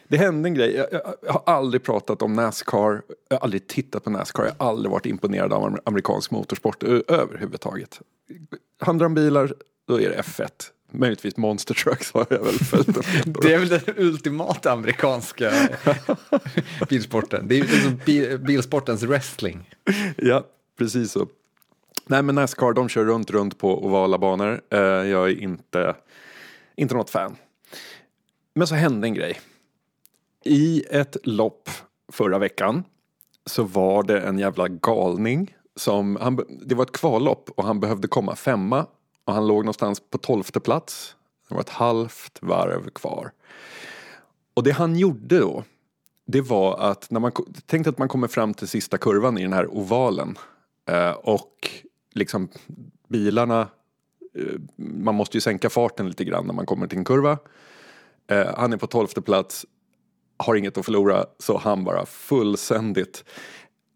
[0.07, 3.67] Det hände en grej, jag, jag, jag, har aldrig pratat om Nascar, jag har aldrig
[3.67, 8.01] tittat på Nascar, jag har aldrig varit imponerad av amerikansk motorsport överhuvudtaget.
[8.79, 9.53] Handlar om bilar,
[9.87, 10.49] då är det F1.
[10.91, 12.87] Möjligtvis Monster Trucks har jag väl följt.
[13.41, 15.51] det är väl den ultimata amerikanska
[16.89, 17.47] bilsporten.
[17.47, 17.99] Det är liksom
[18.45, 19.69] bilsportens wrestling.
[20.17, 21.27] Ja, precis så.
[22.05, 24.61] Nej men Nascar, de kör runt, runt på ovala banor.
[24.69, 25.95] Eh, jag är inte,
[26.75, 27.35] inte något fan.
[28.55, 29.39] Men så hände en grej.
[30.45, 31.69] I ett lopp
[32.11, 32.83] förra veckan
[33.45, 38.07] så var det en jävla galning som, han, det var ett kvallopp och han behövde
[38.07, 38.85] komma femma
[39.25, 41.15] och han låg någonstans på tolfte plats.
[41.49, 43.31] Det var ett halvt varv kvar.
[44.53, 45.63] Och det han gjorde då,
[46.27, 47.31] det var att när man
[47.65, 50.37] tänkte att man kommer fram till sista kurvan i den här ovalen
[50.89, 51.69] eh, och
[52.13, 52.49] liksom
[53.07, 53.61] bilarna,
[54.35, 57.37] eh, man måste ju sänka farten lite grann när man kommer till en kurva.
[58.27, 59.65] Eh, han är på tolfte plats
[60.37, 63.23] har inget att förlora så han bara fullständigt.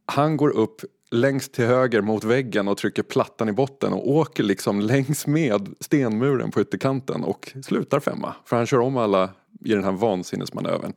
[0.06, 4.44] Han går upp längst till höger mot väggen och trycker plattan i botten och åker
[4.44, 8.36] liksom längs med stenmuren på ytterkanten och slutar femma.
[8.46, 9.30] För han kör om alla
[9.66, 10.94] i den här vansinnesmanövern.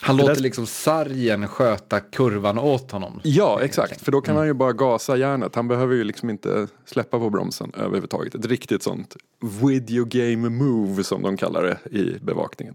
[0.00, 0.40] Han låter där...
[0.40, 3.20] liksom sargen sköta kurvan åt honom.
[3.22, 4.00] Ja, exakt.
[4.00, 4.38] För då kan mm.
[4.38, 5.54] han ju bara gasa järnet.
[5.54, 8.34] Han behöver ju liksom inte släppa på bromsen överhuvudtaget.
[8.34, 12.74] Ett riktigt sånt video game move som de kallar det i bevakningen.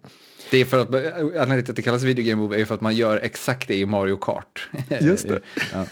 [0.51, 2.81] Det är för att, anledningen till att det kallas video game move är för att
[2.81, 4.69] man gör exakt det i Mario Kart.
[5.01, 5.41] Just det.
[5.73, 5.85] ja.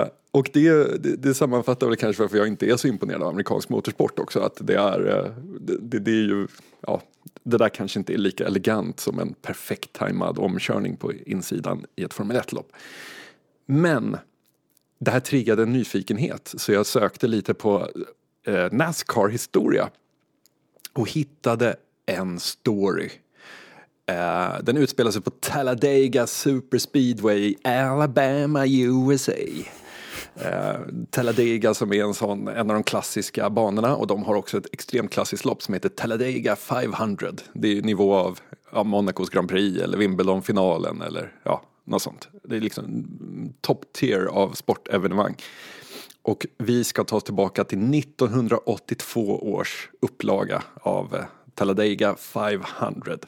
[0.00, 0.70] uh, och det,
[1.02, 4.40] det, det sammanfattar väl kanske varför jag inte är så imponerad av amerikansk motorsport också.
[4.40, 6.46] Att det är, eh, det, det är ju,
[6.80, 7.02] ja,
[7.50, 12.04] det där kanske inte är lika elegant som en perfekt tajmad omkörning på insidan i
[12.04, 12.72] ett Formel 1-lopp.
[13.66, 14.16] Men
[14.98, 17.88] det här triggade en nyfikenhet så jag sökte lite på
[18.46, 19.90] eh, Nascar historia
[20.92, 23.10] och hittade en story.
[24.06, 29.32] Eh, den utspelar sig på Talladega Super Speedway i Alabama, USA.
[30.34, 34.58] Eh, Talladega som är en, sån, en av de klassiska banorna och de har också
[34.58, 37.28] ett extremt klassiskt lopp som heter Talladega 500.
[37.52, 38.38] Det är nivå av
[38.72, 42.28] ja, Monacos Grand Prix eller Wimbledon-finalen eller ja, något sånt.
[42.44, 43.04] Det är liksom
[43.60, 45.36] top tier av sportevenemang.
[46.22, 53.18] Och vi ska ta oss tillbaka till 1982 års upplaga av eh, Talladega 500.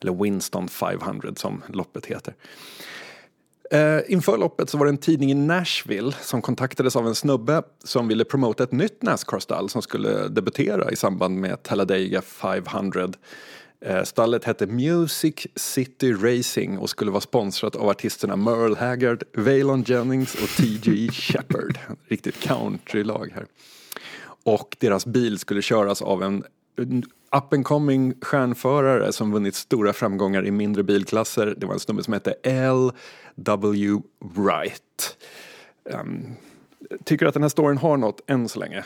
[0.00, 2.34] Eller Winston 500 som loppet heter.
[3.74, 7.62] Uh, inför loppet så var det en tidning i Nashville som kontaktades av en snubbe
[7.84, 13.08] som ville promota ett nytt Nascar-stall som skulle debutera i samband med Talladega 500.
[13.88, 19.82] Uh, stallet hette Music City Racing och skulle vara sponsrat av artisterna Merle Haggard, Waylon
[19.82, 21.08] Jennings och T.G.
[21.12, 21.78] Shepard.
[22.08, 23.46] Riktigt countrylag här.
[24.44, 26.44] Och deras bil skulle köras av en
[27.36, 31.54] up and coming stjärnförare som vunnit stora framgångar i mindre bilklasser.
[31.56, 34.00] Det var en snubbe som hette L.W.
[34.36, 35.16] Wright.
[35.84, 36.26] Um,
[37.04, 38.84] tycker du att den här storyn har något än så länge?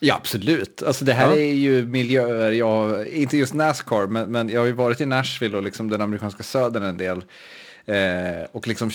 [0.00, 0.82] Ja, absolut.
[0.82, 1.36] Alltså det här ja.
[1.36, 5.56] är ju miljöer, jag, inte just Nascar, men, men jag har ju varit i Nashville
[5.56, 7.24] och liksom den amerikanska södern en del.
[7.86, 8.90] Eh, och liksom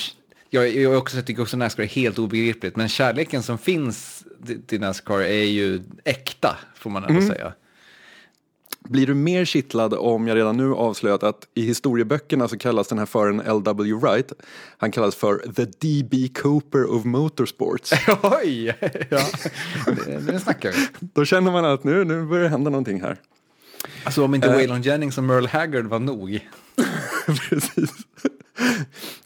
[0.49, 4.23] jag, jag också, jag tycker också Nascar är helt obegripligt, men kärleken som finns
[4.67, 7.27] till Nascar är ju äkta, får man ändå mm.
[7.27, 7.53] säga.
[8.89, 12.99] Blir du mer kittlad om jag redan nu avslöjat att i historieböckerna så kallas den
[12.99, 13.93] här föraren L.W.
[13.93, 14.31] Wright,
[14.77, 16.27] han kallas för the D.B.
[16.41, 17.91] Cooper of Motorsports.
[18.21, 18.65] Oj,
[19.09, 19.19] ja,
[20.05, 21.07] det, det snackar vi.
[21.13, 23.17] Då känner man att nu, nu börjar det hända någonting här.
[24.03, 26.49] Alltså om inte uh, Waylon Jennings och Merle Haggard var nog.
[27.49, 27.91] Precis.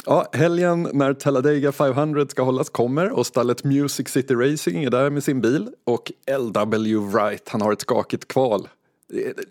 [0.06, 5.10] Ja, helgen när Talladega 500 ska hållas kommer och stallet Music City Racing är där
[5.10, 6.96] med sin bil och L.W.
[6.96, 8.68] Wright, han har ett skakigt kval.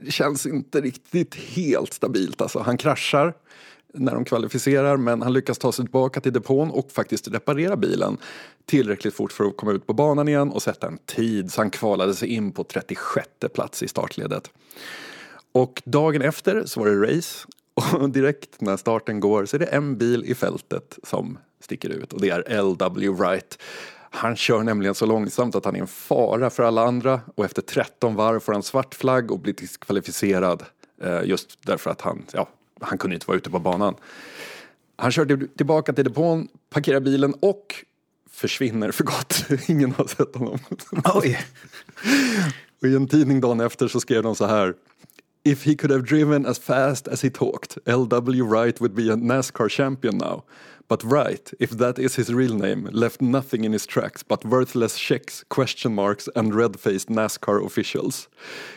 [0.00, 2.58] Det känns inte riktigt helt stabilt alltså.
[2.58, 3.34] Han kraschar
[3.98, 8.16] när de kvalificerar men han lyckas ta sig tillbaka till depån och faktiskt reparera bilen
[8.64, 11.70] tillräckligt fort för att komma ut på banan igen och sätta en tid så han
[11.70, 14.50] kvalade sig in på 36 plats i startledet.
[15.52, 17.46] Och dagen efter så var det race
[17.96, 22.12] och direkt när starten går så är det en bil i fältet som sticker ut
[22.12, 23.08] och det är L.W.
[23.08, 23.58] Wright.
[24.16, 27.62] Han kör nämligen så långsamt att han är en fara för alla andra och efter
[27.62, 30.62] 13 varv får han svart flagg och blir diskvalificerad
[31.02, 32.48] eh, just därför att han, ja,
[32.80, 33.94] han kunde inte vara ute på banan.
[34.96, 37.84] Han kör tillbaka till depån, parkerar bilen och
[38.30, 39.44] försvinner för gott.
[39.68, 40.58] Ingen har sett honom.
[41.14, 41.44] Oj.
[42.80, 44.74] och i en tidning dagen efter så skrev de så här
[45.44, 48.42] If he could have driven as fast as he talked, L.W.
[48.42, 50.42] Wright would be a NASCAR champion now.
[50.88, 54.98] But Wright, if that is his real name, left nothing in his tracks but worthless
[54.98, 58.28] checks, question marks, and red faced NASCAR officials.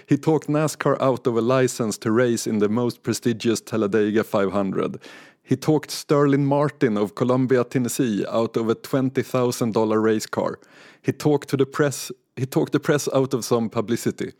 [0.07, 4.99] He talked NASCAR out of a license to race in the most prestigious Talladega 500.
[5.43, 10.59] He talked Sterling Martin of Columbia, Tennessee out of a $20,000 race car.
[11.03, 14.31] He talked to the press he talked the press out of some publicity.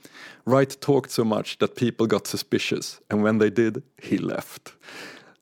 [0.45, 4.73] Wright talked so much that people got suspicious and when they did, he left.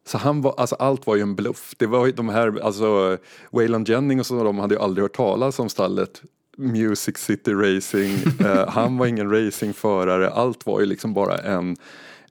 [0.08, 1.74] Så han var, alltså allt var ju en bluff.
[1.78, 3.18] Det var ju de här, alltså
[3.52, 6.22] Waylon Jennings och de hade ju aldrig hört talas om stallet
[6.58, 8.18] Music City Racing.
[8.42, 11.78] uh, han var ingen racingförare, allt var ju liksom bara en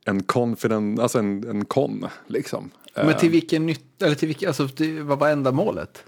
[0.09, 2.71] en confident, alltså en, en kon liksom.
[2.95, 4.69] Men till vilken nytta, eller till vilken, alltså
[5.03, 6.05] vad var ändamålet?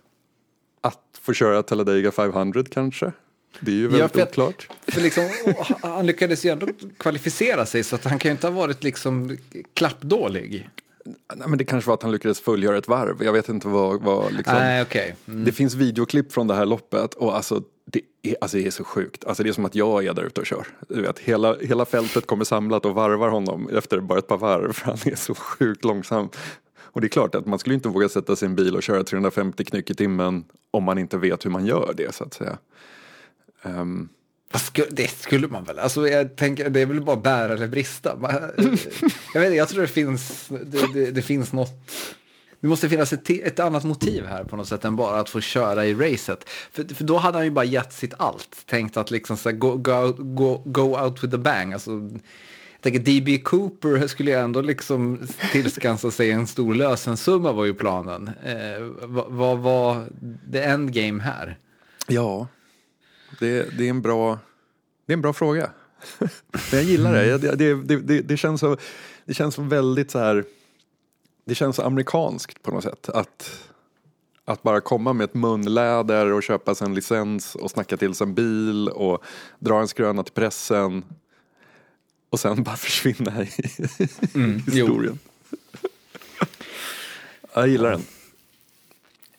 [0.81, 3.13] Att få köra Talladega 500 kanske?
[3.61, 4.69] Det är ju väldigt ja, oklart.
[4.87, 5.29] För liksom,
[5.83, 6.67] han lyckades ju ändå
[6.99, 9.37] kvalificera sig så att han kan ju inte ha varit liksom
[9.75, 10.69] klappdålig.
[11.37, 13.23] Nej, men det kanske var att han lyckades fullgöra ett varv.
[13.23, 14.03] Jag vet inte vad...
[14.03, 14.55] vad liksom.
[14.55, 15.13] Nej, okay.
[15.29, 15.45] Mm.
[15.45, 18.85] Det finns videoklipp från det här loppet och alltså det, är, alltså det är så
[18.85, 19.25] sjukt.
[19.25, 20.67] Alltså det är som att jag är där ute och kör.
[20.89, 24.73] Du vet, hela, hela fältet kommer samlat och varvar honom efter bara ett par varv
[24.73, 26.29] för han är så sjukt långsam.
[26.81, 29.65] Och det är klart att man skulle inte våga sätta en bil och köra 350
[29.65, 32.59] knyck i timmen om man inte vet hur man gör det så att säga.
[33.63, 34.09] Um,
[34.91, 35.79] det skulle man väl?
[35.79, 38.19] Alltså jag tänker, det är väl bara bära eller brista.
[39.35, 41.91] Jag, vet, jag tror det finns, det, det, det finns något...
[42.61, 45.41] Det måste finnas ett, ett, annat motiv här på något sätt än bara att få
[45.41, 46.49] köra i racet.
[46.49, 48.63] För, för då hade han ju bara gett sitt allt.
[48.67, 51.73] Tänkt att liksom så här, go, go, go, go out with a bang.
[51.73, 57.65] Alltså, jag tänker DB Cooper skulle ju ändå liksom tillskansa sig en stor lösensumma var
[57.65, 58.31] ju planen.
[58.45, 60.07] Eh, vad var
[60.53, 61.59] the endgame här?
[62.07, 62.47] Ja,
[63.39, 64.39] det, det, är en bra,
[65.07, 65.71] det är en bra fråga.
[66.19, 66.31] Men
[66.73, 67.39] jag gillar det.
[67.39, 68.21] Det, det, det.
[68.21, 68.77] det, känns så,
[69.25, 70.45] det känns väldigt så här,
[71.45, 73.09] det känns så amerikanskt på något sätt.
[73.09, 73.69] Att,
[74.45, 78.27] att bara komma med ett munläder och köpa sig en licens och snacka till sig
[78.27, 79.25] en bil och
[79.59, 81.05] dra en skröna till pressen
[82.31, 83.51] och sen bara försvinna i
[84.35, 85.19] mm, historien.
[87.55, 88.03] jag gillar den.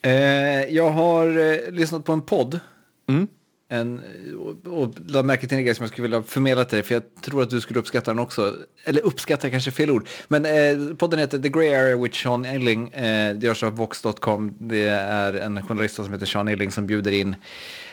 [0.02, 2.60] Eh, jag har eh, lyssnat på en podd.
[3.06, 3.28] Mm
[3.70, 4.00] en,
[4.38, 6.94] och, och la märke till en grej som jag skulle vilja förmedla till dig, för
[6.94, 8.54] jag tror att du skulle uppskatta den också.
[8.84, 10.08] Eller uppskatta kanske fel ord.
[10.28, 12.88] Men eh, podden heter The Grey Area with Sean Elling.
[12.88, 14.54] Eh, det görs av Vox.com.
[14.58, 17.36] Det är en journalist som heter Sean Elling som bjuder in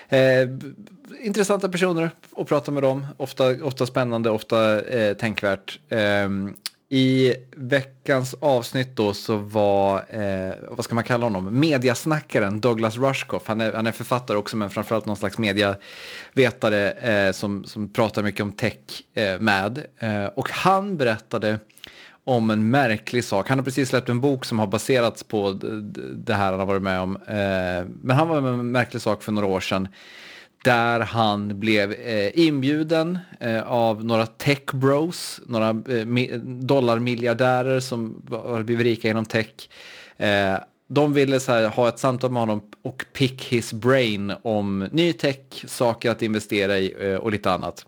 [0.10, 0.50] eh,
[1.22, 3.06] intressanta personer och pratar med dem.
[3.18, 5.80] Ofta, ofta spännande, ofta eh, tänkvärt.
[5.90, 6.30] Eh,
[6.89, 13.43] i veckans avsnitt då så var, eh, vad ska man kalla honom, mediasnackaren Douglas Rushkoff.
[13.45, 18.23] Han är, han är författare också men framförallt någon slags mediavetare eh, som, som pratar
[18.23, 18.78] mycket om tech
[19.13, 19.86] eh, med.
[20.00, 21.60] Eh, och han berättade
[22.23, 23.50] om en märklig sak.
[23.50, 25.52] Han har precis släppt en bok som har baserats på
[26.13, 27.15] det här han har varit med om.
[27.15, 29.88] Eh, men han var med om en märklig sak för några år sedan
[30.63, 38.63] där han blev eh, inbjuden eh, av några tech bros, några eh, dollarmiljardärer som har
[38.63, 39.70] blivit rika genom tech.
[40.17, 40.56] Eh,
[40.88, 45.13] de ville så här, ha ett samtal med honom och pick his brain om ny
[45.13, 47.86] tech, saker att investera i eh, och lite annat.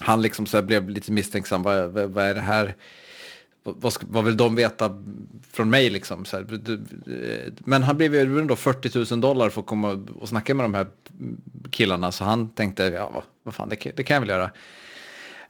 [0.00, 2.74] Han liksom så blev lite misstänksam, vad, vad, vad är det här?
[3.62, 5.02] Vad, ska, vad vill de veta
[5.52, 6.24] från mig liksom?
[6.24, 10.28] Så här, eh, men han blev ju ändå 40 000 dollar för att komma och
[10.28, 10.86] snacka med de här
[11.70, 14.50] killarna, så han tänkte, ja, vad fan, det, det kan jag väl göra.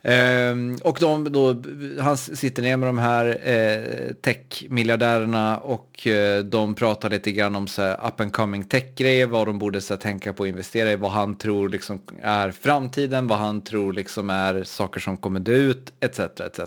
[0.02, 1.62] Ehm, och de, då,
[2.00, 7.66] han sitter ner med de här eh, tech-miljardärerna och eh, de pratar lite grann om
[7.66, 10.92] så här, up and coming tech-grejer, vad de borde så här, tänka på att investera
[10.92, 15.40] i, vad han tror liksom, är framtiden, vad han tror liksom, är saker som kommer
[15.40, 16.18] dö ut, etc.
[16.20, 16.60] etc.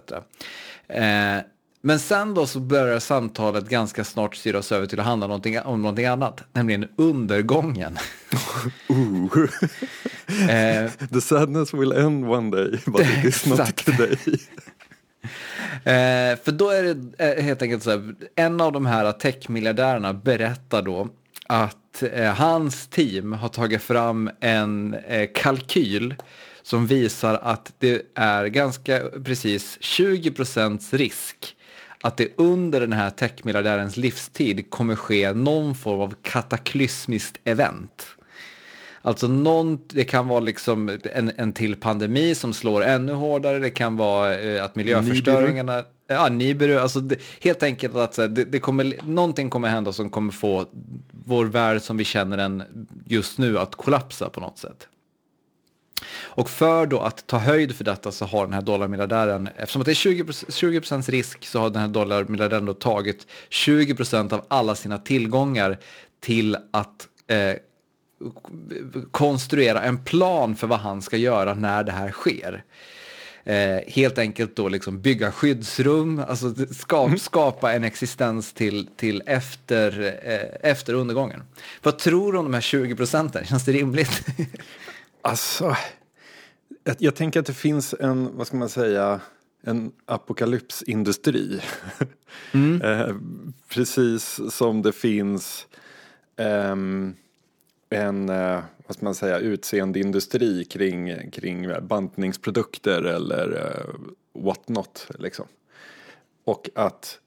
[0.88, 1.38] Eh,
[1.86, 5.82] men sen då så börjar samtalet ganska snart styras över till att handla någonting, om
[5.82, 7.98] någonting annat, nämligen undergången.
[10.50, 14.17] eh, The sadness will end one day, but it is not today.
[15.84, 20.13] eh, för då är det eh, helt enkelt så här, en av de här tech-miljardärerna
[20.13, 21.10] berättar då
[21.48, 26.15] att eh, hans team har tagit fram en eh, kalkyl
[26.63, 31.56] som visar att det är ganska precis 20 procents risk
[32.04, 38.06] att det under den här techmiljardärens livstid kommer ske någon form av kataklysmiskt event.
[39.02, 43.69] Alltså någon, det kan vara liksom en, en till pandemi som slår ännu hårdare, det
[43.69, 45.88] kan vara eh, att miljöförstöringarna, Nibiru.
[46.08, 50.32] ja Nibiru, alltså det, helt enkelt att det, det kommer, någonting kommer hända som kommer
[50.32, 50.65] få
[51.26, 52.63] vår värld som vi känner den
[53.06, 54.88] just nu att kollapsa på något sätt.
[56.12, 59.86] Och för då att ta höjd för detta så har den här dollarmiljardären, eftersom att
[59.86, 64.76] det är 20, 20 risk så har den här dollarmiljardären då tagit 20% av alla
[64.76, 65.78] sina tillgångar
[66.20, 67.56] till att eh,
[69.12, 72.63] konstruera en plan för vad han ska göra när det här sker.
[73.46, 77.20] Eh, helt enkelt då liksom bygga skyddsrum, alltså skap, mm.
[77.20, 81.44] skapa en existens till, till efter, eh, efter undergången.
[81.82, 83.46] Vad tror du om de här 20 procenten?
[83.46, 84.26] Känns det rimligt?
[85.24, 85.76] alltså,
[86.84, 89.22] jag, jag, tänker att det finns en, vad ska man säga,
[89.62, 91.62] en apokalypsindustri.
[92.52, 92.82] Mm.
[92.82, 93.16] eh,
[93.70, 95.68] precis som det finns
[96.38, 97.16] um,
[97.90, 105.08] en, uh, vad ska man säga, utseendeindustri kring, kring bantningsprodukter eller uh, what not.
[105.20, 105.46] Liksom.
[106.44, 107.20] Och att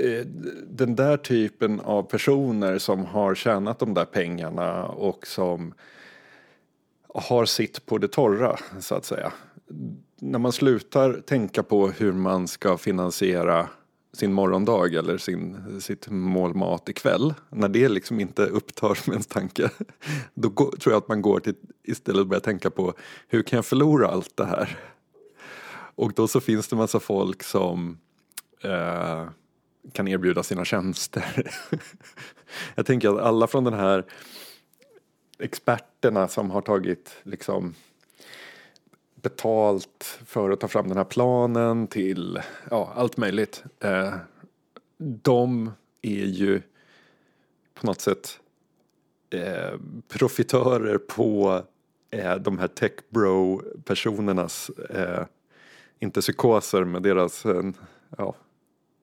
[0.00, 0.24] uh,
[0.66, 5.74] den där typen av personer som har tjänat de där pengarna och som
[7.14, 9.32] har sitt på det torra, så att säga.
[10.20, 13.68] När man slutar tänka på hur man ska finansiera
[14.12, 17.34] sin morgondag eller sin, sitt målmat ikväll.
[17.50, 19.70] När det liksom inte upptar ens tanke.
[20.34, 22.94] Då går, tror jag att man går till istället börjar tänka på
[23.28, 24.78] hur kan jag förlora allt det här?
[25.94, 27.98] Och då så finns det massa folk som
[28.62, 29.28] eh,
[29.92, 31.50] kan erbjuda sina tjänster.
[32.74, 34.04] jag tänker att alla från den här
[35.40, 37.74] experterna som har tagit liksom
[39.22, 43.64] betalt för att ta fram den här planen till ja, allt möjligt.
[43.80, 44.14] Eh,
[44.98, 45.70] de
[46.02, 46.62] är ju
[47.74, 48.40] på något sätt
[49.30, 51.62] eh, profitörer på
[52.10, 55.24] eh, de här tech bro personernas, eh,
[55.98, 57.62] inte psykoser, med deras eh,
[58.18, 58.34] ja,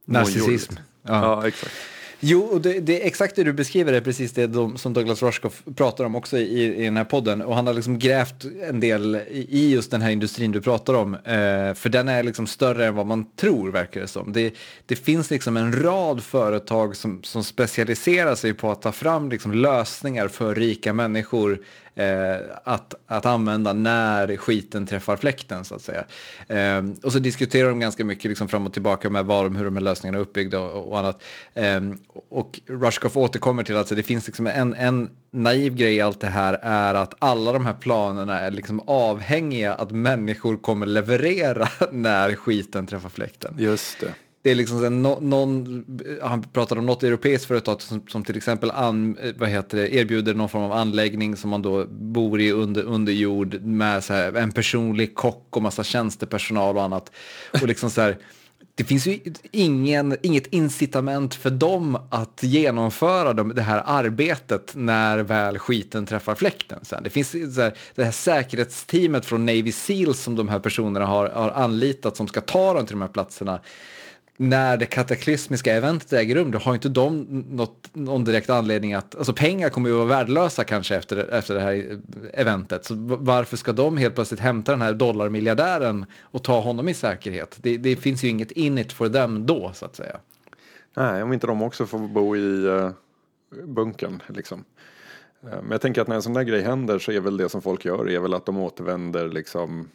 [0.06, 0.74] Narcissism.
[1.02, 1.22] Ja.
[1.42, 1.76] ja, exakt.
[2.20, 5.24] Jo, och det, det, är exakt det du beskriver är precis det de, som Douglas
[5.24, 7.42] Rushkoff pratar om också i, i den här podden.
[7.42, 10.94] Och han har liksom grävt en del i, i just den här industrin du pratar
[10.94, 11.14] om.
[11.14, 14.34] Eh, för den är liksom större än vad man tror, verkar det som.
[14.34, 14.54] Det,
[14.86, 19.54] det finns liksom en rad företag som, som specialiserar sig på att ta fram liksom
[19.54, 21.60] lösningar för rika människor
[21.98, 26.06] eh, att, att använda när skiten träffar fläkten så att säga.
[26.48, 29.66] Eh, och så diskuterar de ganska mycket liksom, fram och tillbaka med vad de, hur
[29.66, 31.24] de här lösningarna är uppbyggda och, och annat.
[31.54, 31.82] Eh,
[32.30, 36.22] och Rushkoff återkommer till att alltså, det finns liksom en, en naiv grej i allt
[36.22, 41.70] det här är att alla de här planerna är liksom avhängiga att människor kommer leverera
[41.92, 43.56] när skiten träffar fläkten.
[43.58, 44.14] Just det
[44.48, 45.86] det är liksom en, någon,
[46.22, 50.34] han pratar om något europeiskt företag som, som till exempel an, vad heter det, erbjuder
[50.34, 54.34] någon form av anläggning som man då bor i under, under jord med så här,
[54.34, 57.12] en personlig kock och massa tjänstepersonal och annat.
[57.62, 58.18] Och liksom så här,
[58.76, 59.20] det finns ju
[59.52, 66.80] ingen, inget incitament för dem att genomföra det här arbetet när väl skiten träffar fläkten.
[66.82, 67.04] Sen.
[67.04, 71.30] Det finns så här, det här säkerhetsteamet från Navy Seals som de här personerna har,
[71.30, 73.60] har anlitat som ska ta dem till de här platserna
[74.38, 79.16] när det kataklysmiska eventet äger rum, då har inte de något, någon direkt anledning att,
[79.16, 82.00] alltså pengar kommer ju vara värdelösa kanske efter, efter det här
[82.34, 86.94] eventet, så varför ska de helt plötsligt hämta den här dollarmiljardären och ta honom i
[86.94, 87.58] säkerhet?
[87.62, 90.18] Det, det finns ju inget in it for them då, så att säga.
[90.94, 92.92] Nej, om inte de också får bo i uh,
[93.64, 94.64] bunkern liksom.
[95.44, 97.50] Eh, men jag tänker att när en sån där grej händer så är väl det
[97.50, 99.90] som folk gör, är väl att de återvänder liksom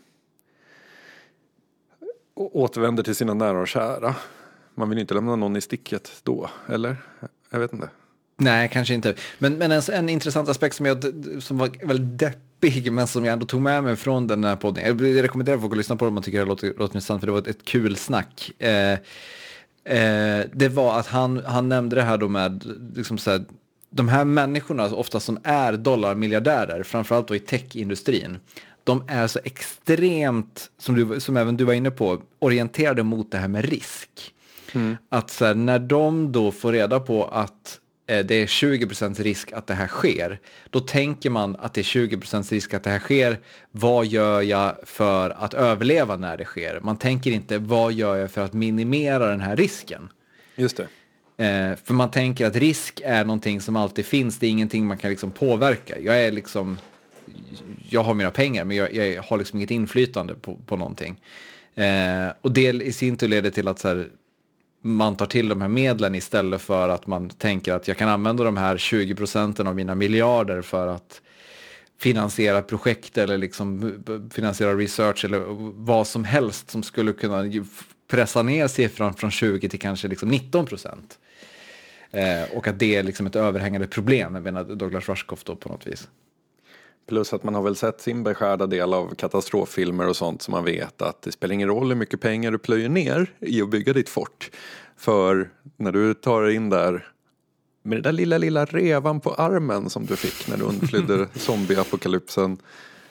[2.53, 4.15] återvänder till sina nära och kära.
[4.75, 6.97] Man vill inte lämna någon i sticket då, eller?
[7.51, 7.89] Jag vet inte.
[8.37, 9.15] Nej, kanske inte.
[9.39, 11.05] Men, men en, en intressant aspekt som, jag,
[11.41, 14.85] som var väldigt deppig, men som jag ändå tog med mig från den här podden.
[14.87, 17.27] Jag rekommenderar folk att lyssna på det om man tycker det låter, låter intressant, för
[17.27, 18.51] det var ett, ett kul snack.
[18.59, 18.93] Eh,
[19.85, 22.65] eh, det var att han, han nämnde det här då med,
[22.97, 23.45] liksom så här,
[23.91, 28.39] de här människorna, alltså ofta som är dollarmiljardärer, framförallt då i techindustrin,
[28.85, 33.39] de är så extremt, som, du, som även du var inne på, orienterade mot det
[33.39, 34.35] här med risk.
[34.75, 34.97] Mm.
[35.09, 39.53] Att så här, när de då får reda på att eh, det är 20% risk
[39.53, 42.99] att det här sker, då tänker man att det är 20% risk att det här
[42.99, 43.39] sker.
[43.71, 46.81] Vad gör jag för att överleva när det sker?
[46.83, 50.09] Man tänker inte vad gör jag för att minimera den här risken?
[50.57, 50.87] Just det.
[51.37, 54.99] Eh, för man tänker att risk är någonting som alltid finns, det är ingenting man
[54.99, 55.99] kan liksom påverka.
[55.99, 56.79] Jag är liksom,
[57.89, 61.21] jag har mina pengar men jag, jag har liksom inget inflytande på, på någonting.
[61.75, 64.09] Eh, och det i sin tur leder till att så här,
[64.83, 68.45] man tar till de här medlen istället för att man tänker att jag kan använda
[68.45, 71.21] de här 20 procenten av mina miljarder för att
[71.99, 73.95] finansiera projekt eller liksom
[74.33, 75.43] finansiera research eller
[75.85, 77.45] vad som helst som skulle kunna
[78.11, 81.19] pressa ner siffran från 20 till kanske liksom 19 procent.
[82.11, 85.87] Eh, och att det är liksom ett överhängande problem, menar Douglas Rushkoff då på något
[85.87, 86.09] vis.
[87.07, 90.65] Plus att man har väl sett sin beskärda del av katastroffilmer och sånt som man
[90.65, 93.93] vet att det spelar ingen roll hur mycket pengar du plöjer ner i att bygga
[93.93, 94.51] ditt fort.
[94.97, 97.13] För när du tar in där
[97.83, 102.59] med den där lilla, lilla revan på armen som du fick när du undflydde zombieapokalypsen.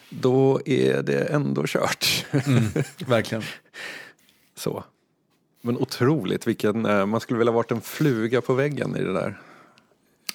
[0.10, 2.26] Då är det ändå kört.
[2.32, 2.64] Mm,
[3.08, 3.44] verkligen.
[4.56, 4.84] Så.
[5.62, 9.40] Men otroligt, vilken, eh, man skulle vilja varit en fluga på väggen i det där.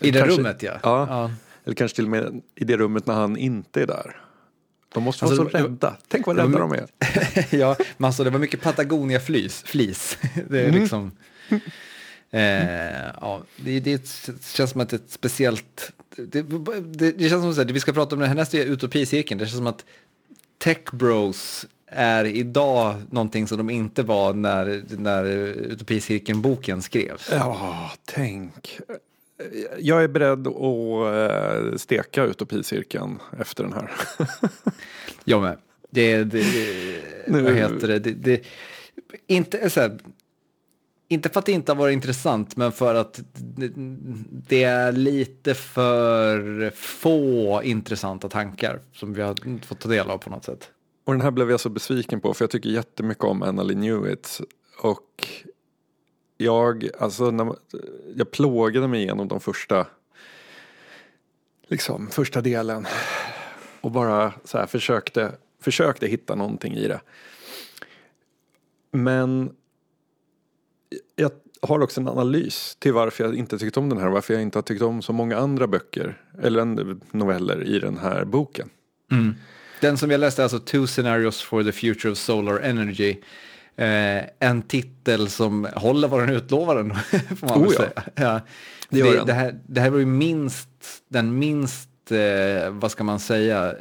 [0.00, 0.72] I det kanske, rummet ja.
[0.82, 1.06] ja.
[1.10, 1.30] ja.
[1.66, 4.20] Eller kanske till och med i det rummet när han inte är där.
[4.94, 5.96] De måste vara alltså, så rädda.
[6.08, 6.86] Tänk vad rädda de är.
[7.56, 9.62] ja, men alltså, det var mycket Patagonia-flis.
[9.66, 10.18] Flis.
[10.48, 10.80] Det är mm.
[10.80, 11.10] liksom...
[12.30, 12.40] Eh,
[13.20, 14.08] ja, det, det,
[14.42, 15.92] känns som att ett speciellt...
[16.16, 19.38] Det, det, det känns som att vi ska prata om det här nästa utopicirkeln.
[19.38, 19.84] Det känns som att
[20.58, 27.28] tech bros är idag någonting som de inte var när, när utopicirkeln-boken skrevs.
[27.32, 28.80] Ja, tänk
[29.78, 33.90] jag är beredd att eh, steka utopicirkeln efter den här.
[35.24, 35.58] jag med.
[35.90, 36.44] Det, det,
[37.26, 38.42] det vad heter det, det, det
[39.26, 39.98] inte så här,
[41.08, 43.20] inte för att det inte har varit intressant, men för att
[44.48, 50.30] det är lite för få intressanta tankar som vi har fått ta del av på
[50.30, 50.70] något sätt.
[51.04, 54.40] Och den här blev jag så besviken på, för jag tycker jättemycket om Annalie Newitt.
[54.82, 55.28] Och
[56.36, 57.54] jag, alltså, när,
[58.16, 59.86] jag plågade mig igenom de första,
[61.66, 62.86] liksom, första delen.
[63.80, 67.00] Och bara så här försökte, försökte hitta någonting i det.
[68.90, 69.50] Men
[71.16, 71.30] jag
[71.62, 74.42] har också en analys till varför jag inte tyckt om den här och varför jag
[74.42, 78.70] inte har tyckt om så många andra böcker eller noveller i den här boken.
[79.10, 79.34] Mm.
[79.80, 83.16] Den som jag läste är alltså Two Scenarios for the Future of Solar Energy
[83.76, 86.94] eh, en titel som håller vad den utlovar den,
[87.36, 87.78] får man oh, ja.
[87.78, 88.02] säga.
[88.14, 88.40] Ja.
[88.88, 90.68] Det, det, det, här, det här var ju minst,
[91.08, 93.74] den minst, eh, vad ska man säga,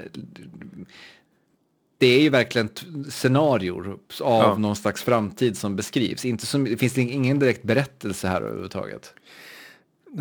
[1.98, 2.70] det är ju verkligen
[3.10, 4.58] scenarior av ja.
[4.58, 6.26] någon slags framtid som beskrivs.
[6.26, 9.14] Inte som, det finns ingen direkt berättelse här överhuvudtaget.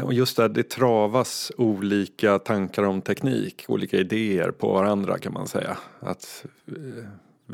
[0.03, 5.49] Och just där, det travas olika tankar om teknik, olika idéer på varandra kan man
[5.49, 5.79] säga.
[6.01, 7.05] Att eh,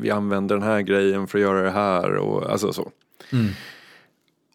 [0.01, 2.91] vi använder den här grejen för att göra det här och alltså så.
[3.31, 3.51] Mm.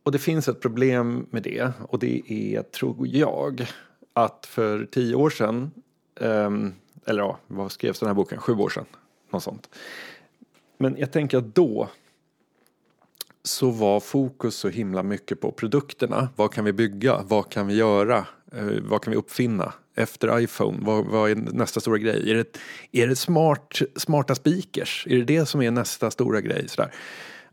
[0.02, 3.66] Och det finns ett problem med det och det är, tror jag,
[4.12, 5.70] att för tio år sedan,
[6.20, 6.74] um,
[7.06, 8.38] eller ja, vad skrevs den här boken?
[8.38, 8.84] Sju år sedan,
[9.30, 9.70] något sånt.
[10.78, 11.88] Men jag tänker att då
[13.42, 16.28] så var fokus så himla mycket på produkterna.
[16.36, 17.22] Vad kan vi bygga?
[17.22, 18.26] Vad kan vi göra?
[18.54, 19.72] Uh, vad kan vi uppfinna?
[19.96, 20.78] Efter iPhone?
[20.80, 22.30] Vad, vad, är nästa stora grej?
[22.30, 22.58] Är det,
[22.92, 25.06] är det smart, smarta speakers?
[25.10, 26.68] Är det det som är nästa stora grej?
[26.68, 26.94] Sådär.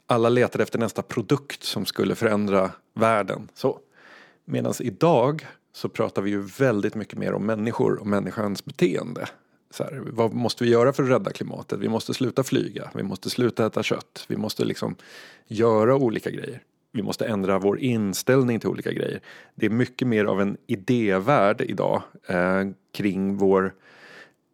[0.08, 3.50] Alla letar efter nästa produkt som skulle förändra världen.
[3.54, 3.80] Så.
[4.46, 9.28] Medan idag så pratar vi ju väldigt mycket mer om människor och människans beteende.
[9.72, 11.80] Så här, vad måste vi göra för att rädda klimatet?
[11.80, 14.96] Vi måste sluta flyga, vi måste sluta äta kött, vi måste liksom
[15.48, 16.62] göra olika grejer
[16.94, 19.22] vi måste ändra vår inställning till olika grejer.
[19.56, 23.74] Det är mycket mer av en idévärld idag eh, kring vår,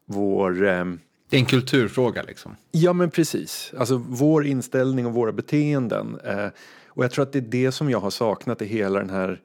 [0.06, 0.86] vår eh,
[1.30, 2.56] det är en kulturfråga liksom.
[2.72, 3.74] Ja men precis.
[3.78, 6.20] Alltså vår inställning och våra beteenden.
[6.26, 6.48] Eh,
[6.88, 9.42] och jag tror att det är det som jag har saknat i hela den här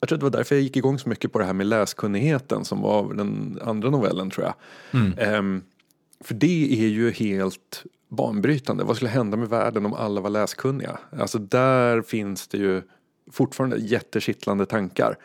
[0.00, 1.66] jag tror att det var därför jag gick igång så mycket på det här med
[1.66, 4.54] läskunnigheten som var den andra novellen tror jag.
[5.00, 5.62] Mm.
[6.24, 8.84] För det är ju helt banbrytande.
[8.84, 10.98] Vad skulle hända med världen om alla var läskunniga?
[11.18, 12.82] Alltså där finns det ju
[13.30, 15.16] fortfarande jättekittlande tankar.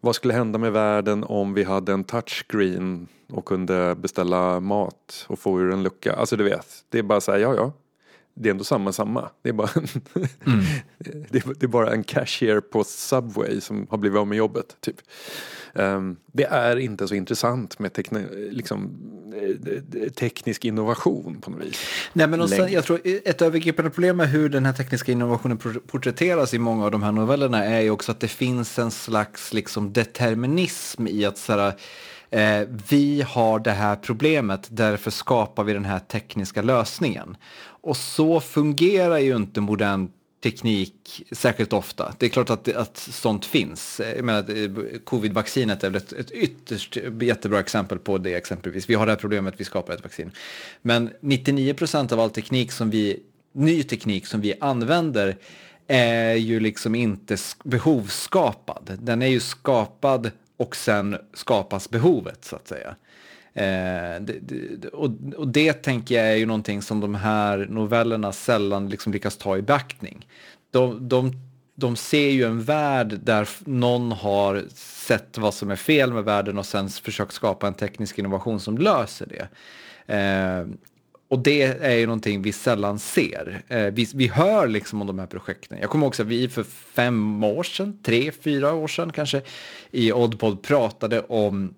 [0.00, 5.38] Vad skulle hända med världen om vi hade en touchscreen och kunde beställa mat och
[5.38, 6.12] få ur en lucka?
[6.12, 7.72] Alltså du vet, det är bara så här, ja ja.
[8.34, 9.30] Det är ändå samma samma.
[9.42, 9.86] Det är bara en,
[10.46, 10.64] mm.
[11.30, 14.76] det, är, bara en cashier på Subway som har blivit av med jobbet.
[14.80, 14.96] Typ.
[15.72, 18.90] Um, det är inte så intressant med tekni liksom,
[19.34, 21.80] eh, teknisk innovation på något vis.
[22.12, 26.54] Nej, men sen, jag tror ett övergripande problem med hur den här tekniska innovationen porträtteras
[26.54, 29.92] i många av de här novellerna är ju också att det finns en slags liksom,
[29.92, 31.74] determinism i att såhär,
[32.34, 37.36] eh, vi har det här problemet, därför skapar vi den här tekniska lösningen.
[37.64, 40.08] Och så fungerar ju inte modern
[40.42, 42.14] teknik särskilt ofta.
[42.18, 44.00] Det är klart att, att sånt finns.
[44.16, 48.90] Jag menar, eh, covid-vaccinet är väl ett, ett ytterst jättebra exempel på det exempelvis.
[48.90, 50.30] Vi har det här problemet, vi skapar ett vaccin.
[50.82, 53.22] Men 99 procent av all teknik som vi,
[53.52, 55.36] ny teknik som vi använder
[55.86, 58.98] är ju liksom inte behovsskapad.
[59.02, 62.96] Den är ju skapad och sen skapas behovet så att säga.
[63.54, 68.32] Eh, det, det, och, och, det tänker jag är ju någonting som de här novellerna
[68.32, 70.26] sällan liksom lyckas ta i beaktning.
[70.70, 71.32] De, de,
[71.74, 76.58] de ser ju en värld där någon har sett vad som är fel med världen
[76.58, 79.48] och sen försökt skapa en teknisk innovation som löser det.
[80.14, 80.66] Eh,
[81.34, 83.62] och det är ju någonting vi sällan ser.
[83.68, 85.78] Eh, vi, vi hör liksom om de här projekten.
[85.80, 86.62] Jag kommer också att vi för
[86.94, 89.42] fem år sedan, tre, fyra år sedan kanske,
[89.90, 91.74] i Oddpod pratade om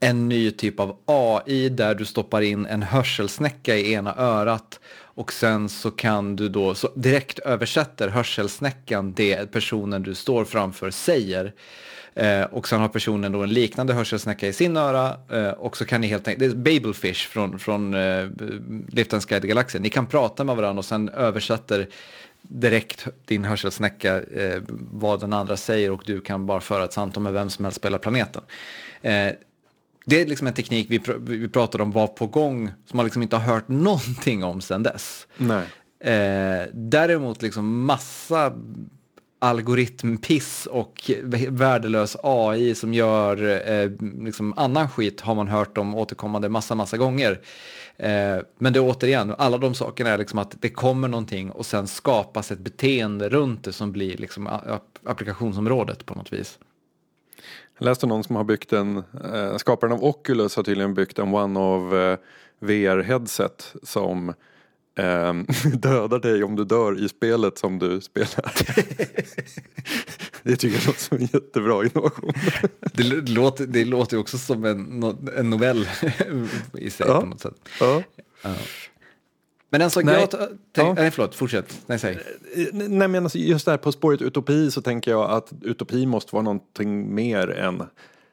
[0.00, 5.32] en ny typ av AI där du stoppar in en hörselsnäcka i ena örat och
[5.32, 11.52] sen så kan du då så direkt översätter hörselsnäckan det personen du står framför säger.
[12.16, 15.84] Eh, och sen har personen då en liknande hörselsnäcka i sin öra eh, och så
[15.84, 18.28] kan ni helt enkelt, det är Babelfish från, från eh,
[18.88, 21.88] Liftens Guide i Galaxen, ni kan prata med varandra och sen översätter
[22.42, 27.22] direkt din hörselsnäcka eh, vad den andra säger och du kan bara föra ett samtal
[27.22, 28.42] med vem som helst på hela planeten.
[29.02, 29.32] Eh,
[30.04, 33.06] det är liksom en teknik vi, pr vi pratade om var på gång som man
[33.06, 35.26] liksom inte har hört någonting om sedan dess.
[35.36, 35.66] Nej.
[36.00, 38.52] Eh, däremot liksom massa
[39.46, 41.10] algoritmpiss och
[41.48, 43.90] värdelös AI som gör eh,
[44.24, 47.40] liksom annan skit har man hört om återkommande massa, massa gånger.
[47.96, 51.66] Eh, men det är återigen, alla de sakerna är liksom att det kommer någonting och
[51.66, 54.48] sen skapas ett beteende runt det som blir liksom
[55.04, 56.58] applikationsområdet på något vis.
[57.78, 58.96] Jag läste någon som har byggt en,
[59.34, 62.18] eh, skaparen av Oculus har tydligen byggt en One of eh,
[62.60, 64.34] VR-headset som
[64.96, 65.34] eh,
[65.72, 68.52] dödar dig om du dör i spelet som du spelar.
[70.42, 72.32] det tycker jag låter som en jättebra innovation.
[72.92, 75.02] det, låter, det låter också som en,
[75.36, 75.88] en novell
[76.78, 77.20] i sig ja.
[77.20, 77.68] på något sätt.
[77.80, 78.02] Ja.
[78.42, 78.54] Ja.
[79.70, 80.14] Men en sak nej.
[80.20, 80.94] jag tänkte, ja.
[80.94, 82.18] nej förlåt, fortsätt, nej säg.
[82.54, 86.34] Eh, nej men alltså just där på spåret utopi så tänker jag att utopi måste
[86.34, 87.82] vara någonting mer än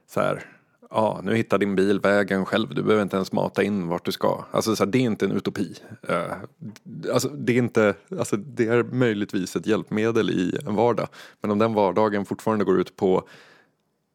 [0.10, 0.46] så här,
[0.94, 4.12] ja nu hittar din bil vägen själv, du behöver inte ens mata in vart du
[4.12, 4.46] ska.
[4.52, 5.76] Alltså så här, det är inte en utopi.
[6.10, 6.34] Uh,
[7.14, 11.08] alltså det är inte, alltså det är möjligtvis ett hjälpmedel i en vardag.
[11.42, 13.28] Men om den vardagen fortfarande går ut på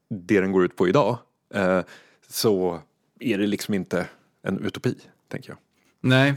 [0.08, 1.18] det den går ut på idag
[1.56, 1.80] uh,
[2.28, 2.80] så
[3.20, 4.06] är det liksom inte
[4.42, 4.94] en utopi,
[5.28, 5.58] tänker jag.
[6.00, 6.34] Nej,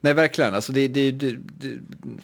[0.00, 0.54] Nej, verkligen.
[0.54, 1.78] Alltså det, det, det, det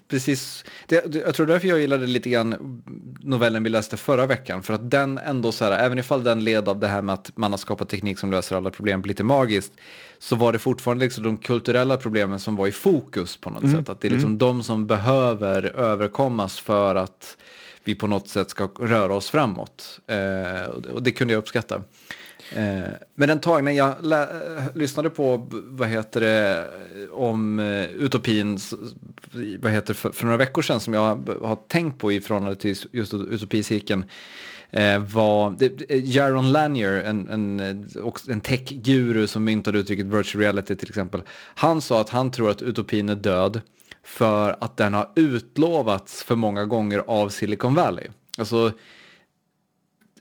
[0.09, 0.65] precis.
[0.89, 2.83] jag tror därför jag gillade lite grann
[3.21, 4.63] novellen vi läste förra veckan.
[4.63, 7.37] För att den ändå så här, även ifall den led av det här med att
[7.37, 9.73] man har skapat teknik som löser alla problem lite magiskt,
[10.19, 13.77] så var det fortfarande liksom de kulturella problemen som var i fokus på något mm.
[13.77, 13.89] sätt.
[13.89, 14.39] Att det är liksom mm.
[14.39, 17.37] de som behöver överkommas för att
[17.85, 20.01] vi på något sätt ska röra oss framåt.
[20.07, 21.83] Eh, och det kunde jag uppskatta.
[22.57, 26.69] Eh, men den tagningen jag eh, lyssnade på, vad heter det,
[27.11, 28.59] om eh, utopin,
[29.61, 31.03] vad heter för, för några veckor sedan som jag
[31.43, 34.05] har tänkt på i förhållande till just utopicirkeln
[35.13, 37.61] var det, Jaron Lanier, en, en,
[38.29, 41.23] en tech-guru som myntade uttrycket virtual reality till exempel.
[41.55, 43.61] Han sa att han tror att utopin är död
[44.03, 48.07] för att den har utlovats för många gånger av Silicon Valley.
[48.39, 48.73] Alltså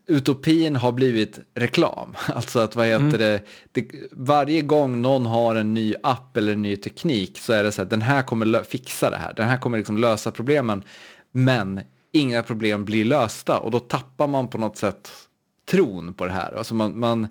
[0.10, 2.16] utopin har blivit reklam.
[2.28, 3.18] Alltså att vad heter mm.
[3.18, 3.42] det,
[3.72, 7.72] det, varje gång någon har en ny app eller en ny teknik så är det
[7.72, 10.84] så att den här kommer fixa det här, den här kommer liksom lösa problemen.
[11.32, 11.82] Men
[12.12, 15.12] inga problem blir lösta och då tappar man på något sätt
[15.72, 16.58] tron på det här.
[16.58, 17.28] Alltså man, man,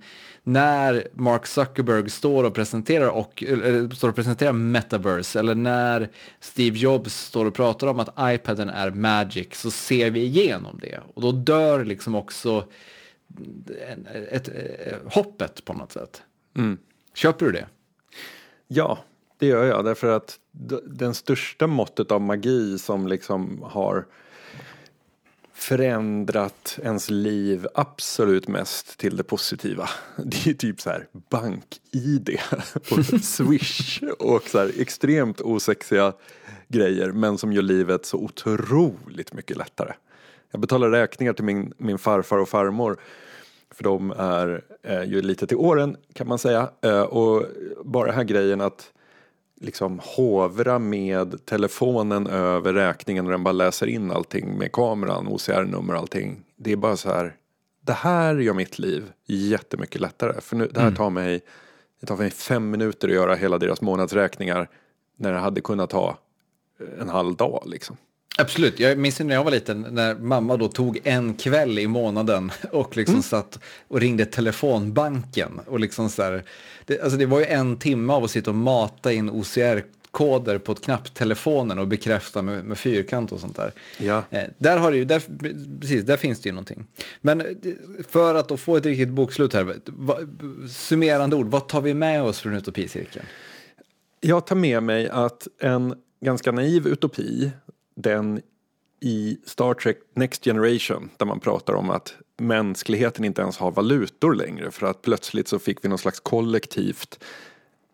[0.48, 6.08] när Mark Zuckerberg står och presenterar och eller, står och presenterar metaverse eller när
[6.40, 11.00] Steve Jobs står och pratar om att iPaden är magic så ser vi igenom det
[11.14, 12.64] och då dör liksom också
[13.88, 16.22] ett, ett, ett, hoppet på något sätt.
[16.56, 16.78] Mm.
[17.14, 17.66] Köper du det?
[18.68, 18.98] Ja,
[19.38, 20.38] det gör jag därför att
[20.86, 24.06] den största måttet av magi som liksom har
[25.58, 29.88] förändrat ens liv absolut mest till det positiva.
[30.16, 32.38] Det är typ så här bank-id
[32.90, 36.12] och swish och så här extremt osexiga
[36.68, 39.92] grejer men som gör livet så otroligt mycket lättare.
[40.50, 43.00] Jag betalar räkningar till min, min farfar och farmor
[43.70, 47.46] för de är eh, ju lite till åren kan man säga eh, och
[47.84, 48.92] bara den här grejen att
[49.60, 55.94] liksom hovra med telefonen över räkningen och den bara läser in allting med kameran, OCR-nummer
[55.94, 56.44] och allting.
[56.56, 57.36] Det är bara så här,
[57.80, 60.40] det här gör mitt liv jättemycket lättare.
[60.40, 60.96] För nu, det här mm.
[60.96, 61.40] tar mig,
[62.00, 64.68] det tar mig fem minuter att göra hela deras månadsräkningar
[65.16, 66.18] när det hade kunnat ta
[67.00, 67.96] en halv dag liksom.
[68.40, 72.52] Absolut, jag minns när jag var liten när mamma då tog en kväll i månaden
[72.72, 73.22] och liksom mm.
[73.22, 73.58] satt
[73.88, 76.44] och ringde telefonbanken och liksom så här,
[76.86, 80.72] det, alltså det var ju en timme av att sitta och mata in OCR-koder på
[80.72, 83.72] ett knapptelefonen och bekräfta med, med fyrkant och sånt där.
[83.98, 84.22] Ja.
[84.30, 85.22] Eh, där, har det ju, där,
[85.80, 86.86] precis, där finns det ju någonting.
[87.20, 87.46] Men eh,
[88.08, 90.18] för att få ett riktigt bokslut här, va,
[90.70, 93.26] summerande ord, vad tar vi med oss från utopicirkeln?
[94.20, 97.52] Jag tar med mig att en ganska naiv utopi
[98.02, 98.40] den
[99.00, 104.34] i Star Trek Next Generation där man pratar om att mänskligheten inte ens har valutor
[104.34, 107.24] längre för att plötsligt så fick vi någon slags kollektivt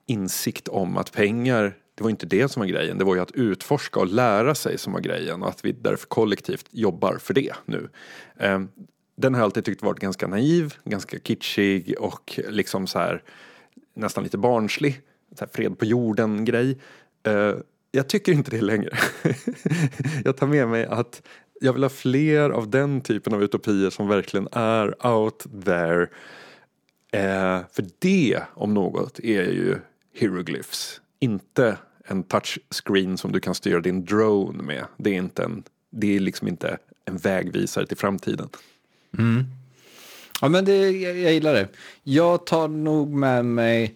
[0.06, 3.30] insikt om att pengar, det var inte det som var grejen, det var ju att
[3.30, 7.52] utforska och lära sig som var grejen och att vi därför kollektivt jobbar för det
[7.64, 7.88] nu.
[8.38, 8.68] Ehm,
[9.16, 13.22] den har jag alltid tyckt varit ganska naiv, ganska kitschig och liksom så här
[13.94, 15.00] nästan lite barnslig,
[15.38, 16.78] så här fred på jorden grej.
[17.22, 17.62] Ehm,
[17.94, 18.98] jag tycker inte det längre.
[20.24, 21.22] jag tar med mig att
[21.60, 26.02] jag vill ha fler av den typen av utopier som verkligen är out there.
[27.12, 29.76] Eh, för det om något är ju
[30.14, 31.00] hieroglyphs.
[31.20, 34.84] Inte en touchscreen som du kan styra din drone med.
[34.96, 38.48] Det är, inte en, det är liksom inte en vägvisare till framtiden.
[39.18, 39.44] Mm.
[40.40, 41.68] Ja men det, jag, jag gillar det.
[42.02, 43.94] Jag tar nog med mig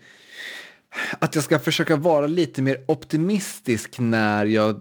[1.19, 4.81] att jag ska försöka vara lite mer optimistisk när jag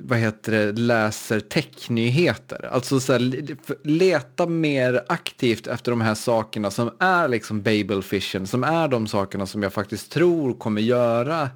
[0.00, 2.68] vad heter det, läser technyheter.
[2.72, 8.64] Alltså så här, leta mer aktivt efter de här sakerna som är liksom Babelfishen, som
[8.64, 11.50] är de sakerna som jag faktiskt tror kommer göra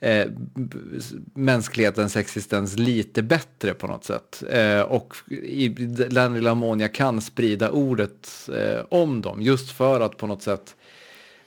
[0.00, 0.26] eh,
[1.34, 4.42] mänsklighetens existens lite bättre på något sätt.
[4.50, 5.68] Eh, och i
[6.08, 10.42] den lilla mån jag kan sprida ordet eh, om dem, just för att på något
[10.42, 10.76] sätt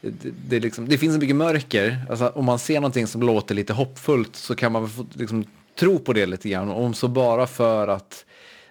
[0.04, 2.06] det, det, liksom, det, finns så mycket mörker.
[2.10, 5.46] Alltså, om man ser någonting som låter lite hoppfullt så kan man liksom,
[5.80, 6.70] tro på det lite grann.
[6.70, 8.26] Om så bara för att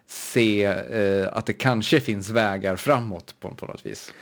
[0.07, 4.13] se eh, att det kanske finns vägar framåt på, på något vis.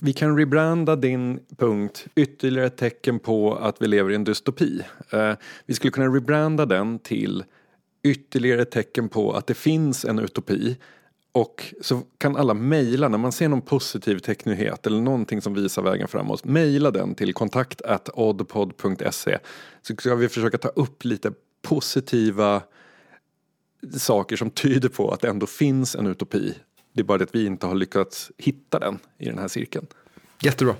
[0.00, 4.80] Vi kan rebranda din punkt ytterligare ett tecken på att vi lever i en dystopi.
[5.10, 5.32] Eh,
[5.66, 7.44] vi skulle kunna rebranda den till
[8.02, 10.76] ytterligare ett tecken på att det finns en utopi
[11.38, 15.82] och så kan alla mejla, när man ser någon positiv teknyhet eller någonting som visar
[15.82, 17.80] vägen framåt, mejla den till kontakt
[18.14, 19.38] oddpod.se
[19.82, 21.32] så ska vi försöka ta upp lite
[21.62, 22.62] positiva
[23.96, 26.54] saker som tyder på att det ändå finns en utopi.
[26.92, 29.86] Det är bara det att vi inte har lyckats hitta den i den här cirkeln.
[30.42, 30.74] Jättebra.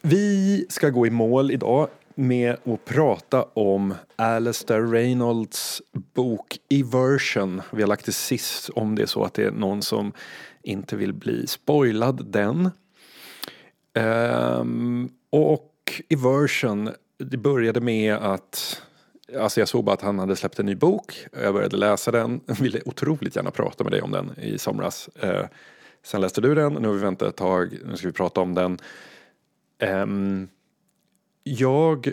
[0.00, 1.88] Vi ska gå i mål idag
[2.20, 7.62] med att prata om Alastair Reynolds bok Eversion.
[7.72, 10.12] Vi har lagt det sist om det är så att det är någon som
[10.62, 12.70] inte vill bli spoilad den.
[13.94, 18.82] Um, och Eversion, det började med att
[19.38, 21.26] Alltså jag såg bara att han hade släppt en ny bok.
[21.42, 22.40] Jag började läsa den.
[22.46, 25.08] Jag ville otroligt gärna prata med dig om den i somras.
[25.24, 25.44] Uh,
[26.02, 26.72] sen läste du den.
[26.72, 27.78] Nu har vi väntat ett tag.
[27.84, 28.78] Nu ska vi prata om den.
[29.82, 30.48] Um,
[31.44, 32.12] jag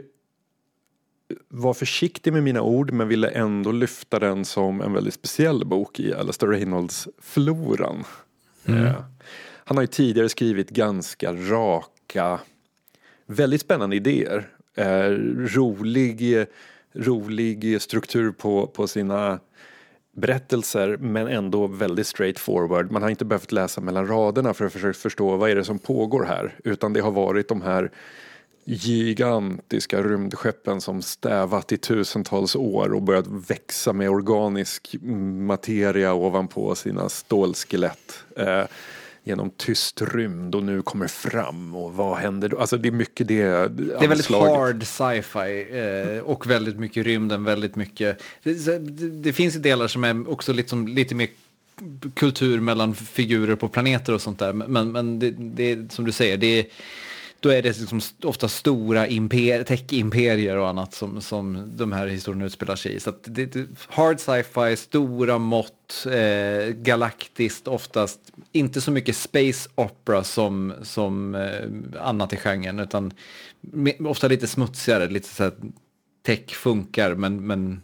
[1.48, 6.00] var försiktig med mina ord men ville ändå lyfta den som en väldigt speciell bok
[6.00, 8.04] i Alastair Reynolds-floran.
[8.66, 8.86] Mm.
[8.86, 8.94] Eh,
[9.68, 12.40] han har ju tidigare skrivit ganska raka,
[13.26, 14.50] väldigt spännande idéer.
[14.76, 15.10] Eh,
[15.56, 16.46] rolig,
[16.94, 19.40] rolig struktur på, på sina
[20.12, 22.92] berättelser men ändå väldigt straightforward.
[22.92, 25.80] Man har inte behövt läsa mellan raderna för att försöka förstå vad är det som
[25.80, 27.92] pågår här utan det har varit de här
[28.70, 34.95] gigantiska rymdskeppen som stävat i tusentals år och börjat växa med organisk
[35.47, 38.24] materia ovanpå sina stålskelett.
[38.38, 38.63] Eh,
[39.24, 42.59] genom tyst rymd och nu kommer fram och vad händer då?
[42.59, 47.43] Alltså det är mycket det Det är väldigt hard sci-fi eh, och väldigt mycket rymden,
[47.43, 48.22] väldigt mycket.
[48.43, 48.80] Det,
[49.24, 51.28] det, finns delar som är också liksom, lite mer
[52.13, 54.53] kultur mellan figurer på planeter och sånt där.
[54.53, 56.65] Men, men det, det som du säger, det är
[57.48, 62.45] då är det liksom ofta stora imper, tech-imperier och annat som, som de här historierna
[62.45, 63.00] utspelar sig i.
[63.00, 68.20] Så det, det, hard sci-fi, stora mått, eh, galaktiskt oftast,
[68.52, 73.14] inte så mycket space opera som, som eh, annat i genren, utan
[74.00, 75.54] ofta lite smutsigare, lite så här
[76.26, 77.82] tech funkar men, men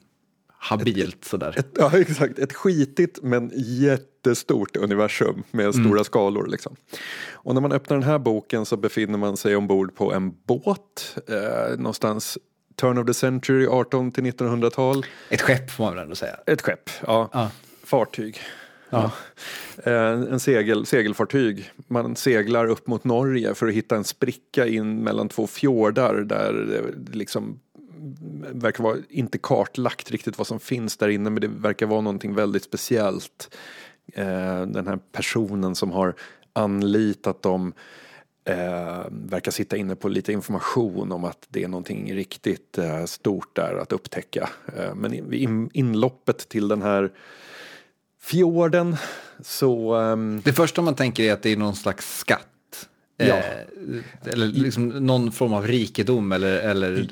[0.64, 1.53] habilt sådär.
[1.57, 2.39] Ett, ja, exakt.
[2.39, 5.86] Ett skitigt men jättestort universum med mm.
[5.86, 6.47] stora skalor.
[6.47, 6.76] Liksom.
[7.32, 11.18] Och när man öppnar den här boken så befinner man sig ombord på en båt
[11.28, 12.38] eh, någonstans
[12.76, 15.05] turn of the century, 18 till 1900-tal.
[15.30, 16.36] Ett skepp får man väl ändå säga?
[16.45, 17.30] Ett skepp, ja.
[17.34, 17.51] ja.
[17.84, 18.39] Fartyg.
[18.89, 19.11] Ja.
[19.84, 21.72] Eh, en segel, segelfartyg.
[21.88, 26.53] Man seglar upp mot Norge för att hitta en spricka in mellan två fjordar där
[26.97, 27.59] det liksom
[28.54, 32.36] verkar vara inte kartlagt riktigt vad som finns där inne men det verkar vara någonting
[32.36, 33.56] väldigt speciellt.
[34.14, 36.16] Eh, den här personen som har
[36.54, 37.74] anlitat dem
[38.45, 43.56] eh, verkar sitta inne på lite information om att det är någonting riktigt eh, stort
[43.56, 44.49] där att upptäcka.
[44.78, 47.12] Eh, men vid in, inloppet till den här
[48.22, 48.95] fjorden
[49.41, 49.95] så...
[49.95, 52.47] Ehm, det första man tänker är att det är någon slags skatt
[53.28, 53.38] Ja.
[53.38, 57.07] Eh, eller liksom någon form av rikedom eller, eller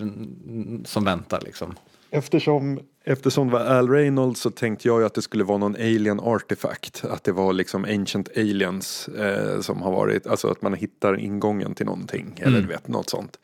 [0.86, 1.76] som väntar liksom.
[2.14, 5.76] Eftersom, eftersom det var Al Reynolds så tänkte jag ju att det skulle vara någon
[5.76, 7.04] alien artifact.
[7.10, 11.76] Att det var liksom ancient aliens eh, som har varit, alltså att man hittar ingången
[11.76, 12.34] till någonting.
[12.36, 12.48] Mm.
[12.48, 13.38] Eller du vet, något sånt.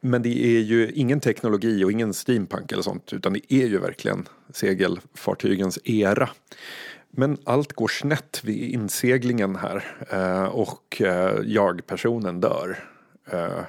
[0.00, 3.78] Men det är ju ingen teknologi och ingen steampunk eller sånt utan det är ju
[3.78, 6.28] verkligen segelfartygens era.
[7.14, 12.84] Men allt går snett vid inseglingen här eh, och eh, jag-personen dör.
[13.30, 13.60] Eh,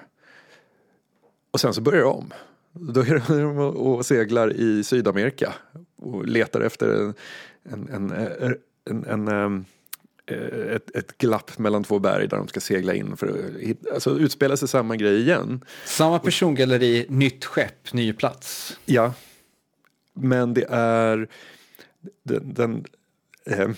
[1.51, 2.33] och sen så börjar det om.
[2.71, 5.53] Då är de och seglar i Sydamerika
[5.95, 7.13] och letar efter
[7.63, 9.65] en, en, en, en, en
[10.25, 14.57] ett, ett glapp mellan två berg där de ska segla in för att alltså, utspela
[14.57, 15.65] sig samma grej igen.
[15.85, 18.77] Samma persongalleri, nytt skepp, ny plats.
[18.85, 19.13] Ja,
[20.13, 21.27] men det är
[22.23, 22.85] den, den
[23.45, 23.69] eh,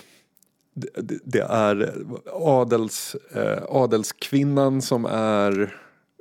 [0.75, 1.93] det, det, är
[2.33, 5.75] adels, eh, adelskvinnan som är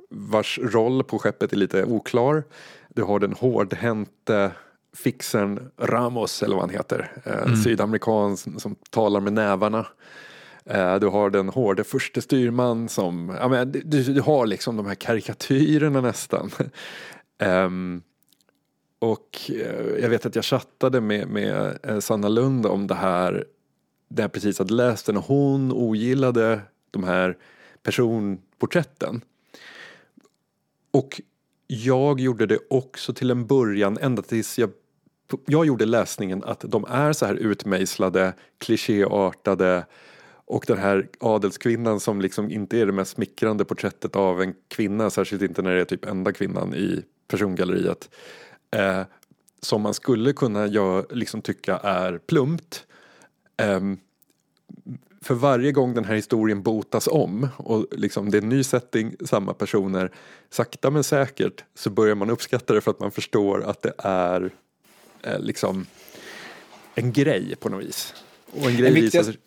[0.09, 2.43] vars roll på skeppet är lite oklar.
[2.89, 4.51] Du har den hårdhänte
[4.95, 7.11] fixern Ramos eller vad han heter.
[7.23, 7.55] Eh, mm.
[7.55, 9.85] Sydamerikan som talar med nävarna.
[10.65, 14.85] Eh, du har den hårde förste styrman som, ja men du, du har liksom de
[14.85, 16.51] här karikatyrerna nästan.
[17.43, 18.01] um,
[18.99, 23.45] Och eh, jag vet att jag chattade med, med eh, Sanna Lund om det här
[24.07, 27.37] där jag precis hade läst den och hon ogillade de här
[27.83, 29.21] personporträtten.
[30.91, 31.21] Och
[31.67, 34.69] jag gjorde det också till en början ända tills jag
[35.45, 39.85] jag gjorde läsningen att de är så här utmejslade, klichéartade
[40.45, 45.09] och den här adelskvinnan som liksom inte är det mest smickrande porträttet av en kvinna,
[45.09, 48.09] särskilt inte när det är typ enda kvinnan i persongalleriet
[48.71, 49.01] eh,
[49.61, 52.85] som man skulle kunna gör, liksom tycka är plumpt.
[53.57, 53.79] Eh,
[55.21, 59.15] för varje gång den här historien botas om och liksom det är en ny setting,
[59.25, 60.11] samma personer,
[60.49, 64.51] sakta men säkert så börjar man uppskatta det för att man förstår att det är
[65.21, 65.85] eh, liksom
[66.95, 68.13] en grej på något vis.
[68.51, 69.37] Och en grej visar sig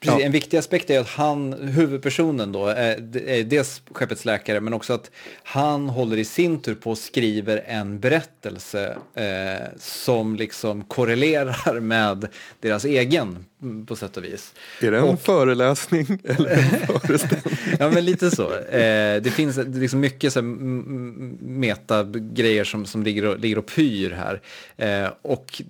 [0.00, 0.26] Precis, ja.
[0.26, 4.92] En viktig aspekt är att han, huvudpersonen då, är, är dels skeppets läkare men också
[4.92, 5.10] att
[5.42, 12.28] han håller i sin tur på och skriver en berättelse eh, som liksom korrelerar med
[12.60, 13.44] deras egen
[13.86, 14.54] på sätt och vis.
[14.80, 17.58] Är det en och, föreläsning eller en föreställning?
[17.78, 18.54] ja, men lite så.
[18.54, 24.40] Eh, det finns liksom mycket så meta-grejer som, som ligger, och, ligger och pyr här.
[24.76, 25.62] Eh, och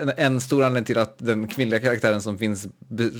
[0.00, 2.66] en, en, stor anledning till att den kvinnliga karaktären som finns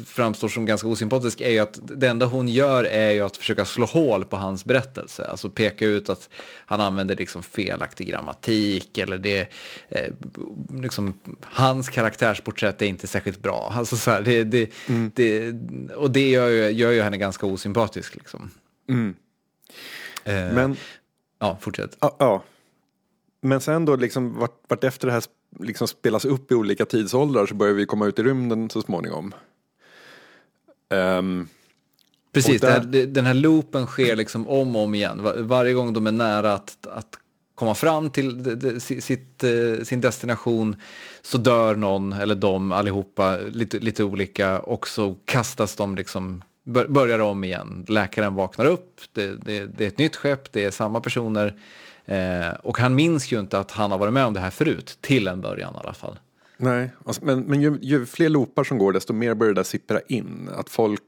[0.07, 3.65] framstår som ganska osympatisk är ju att det enda hon gör är ju att försöka
[3.65, 5.25] slå hål på hans berättelse.
[5.25, 6.29] Alltså peka ut att
[6.67, 9.49] han använder liksom felaktig grammatik eller det,
[9.89, 10.13] eh,
[10.83, 13.73] liksom, hans karaktärsporträtt är inte särskilt bra.
[13.77, 15.11] Alltså så här, det, det, mm.
[15.15, 15.53] det,
[15.95, 18.15] och det gör ju, gör ju henne ganska osympatisk.
[18.15, 18.51] Liksom.
[18.89, 19.15] Mm.
[20.25, 20.77] Eh, Men,
[21.39, 21.97] ja, fortsätt.
[22.01, 22.43] Ja, ja.
[23.41, 25.23] Men sen då, liksom, vart, vart efter det här
[25.61, 29.35] liksom spelas upp i olika tidsåldrar så börjar vi komma ut i rymden så småningom.
[30.91, 31.49] Um,
[32.33, 32.71] Precis, där...
[32.71, 35.23] här, den här loopen sker liksom om och om igen.
[35.23, 37.19] Var, varje gång de är nära att, att
[37.55, 40.77] komma fram till de, de, sitt, eh, sin destination
[41.23, 46.43] så dör någon, eller de allihopa, lite, lite olika och så kastas de liksom,
[46.89, 47.85] börjar om igen.
[47.89, 51.55] Läkaren vaknar upp, det, det, det är ett nytt skepp, det är samma personer
[52.05, 54.99] eh, och han minns ju inte att han har varit med om det här förut,
[55.01, 56.19] till en början i alla fall.
[56.57, 59.65] Nej, alltså, men, men ju, ju, fler loopar som går desto mer börjar det där
[59.65, 60.51] sippra in.
[60.57, 61.03] Att folk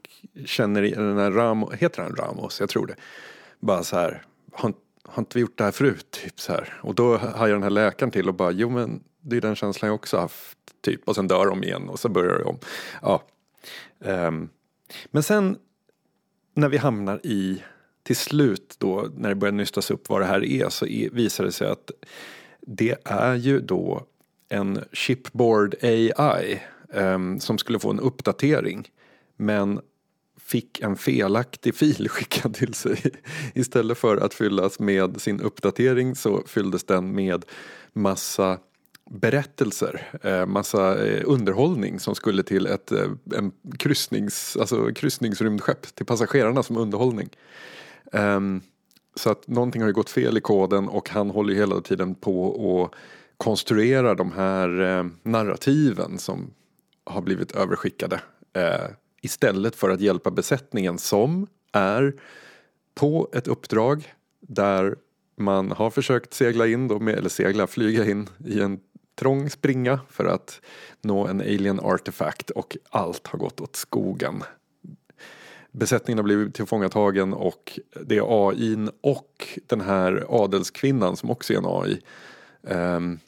[0.45, 2.61] känner i den här Ramos, heter han Ramos?
[2.61, 2.95] Jag tror det.
[3.61, 4.23] bara så här,
[4.53, 4.73] har,
[5.09, 6.11] har inte vi gjort det här förut?
[6.11, 6.81] Typ så här.
[6.83, 9.87] Och då hajar den här läkaren till och bara, jo men det är den känslan
[9.87, 10.59] jag också haft.
[10.81, 11.09] Typ.
[11.09, 12.59] Och sen dör de igen och så börjar det om.
[13.03, 13.23] Ja.
[13.99, 14.49] Um,
[15.11, 15.57] men sen
[16.55, 17.63] när vi hamnar i,
[18.03, 21.45] till slut då, när det börjar nystas upp vad det här är, så är, visar
[21.45, 21.91] det sig att
[22.61, 24.07] det är ju då
[24.49, 28.91] en chipboard AI um, ehm, som skulle få en uppdatering.
[29.37, 29.81] Men
[30.47, 33.03] fick en felaktig fil skickad till sig.
[33.55, 37.45] Istället för att fyllas med sin uppdatering så fylldes den med
[37.93, 38.59] massa
[39.11, 46.07] berättelser, eh, massa eh, underhållning som skulle till ett eh, en kryssnings, alltså kryssningsrymdskepp till
[46.07, 47.29] passagerarna som underhållning.
[48.13, 48.61] Um,
[49.15, 52.15] så att någonting har ju gått fel i koden och han håller ju hela tiden
[52.15, 52.99] på att
[53.37, 56.51] konstruera de här eh, narrativen som
[57.05, 58.21] har blivit överskickade.
[59.27, 62.15] Istället för att hjälpa besättningen som är
[62.95, 64.97] på ett uppdrag där
[65.37, 68.81] man har försökt segla in, då med, eller segla, flyga in i en
[69.15, 70.61] trång springa för att
[71.01, 74.43] nå en alien artefakt och allt har gått åt skogen.
[75.71, 81.59] Besättningen har blivit tillfångatagen och det är AI och den här adelskvinnan som också är
[81.59, 82.01] en AI.
[82.63, 83.19] Ehm,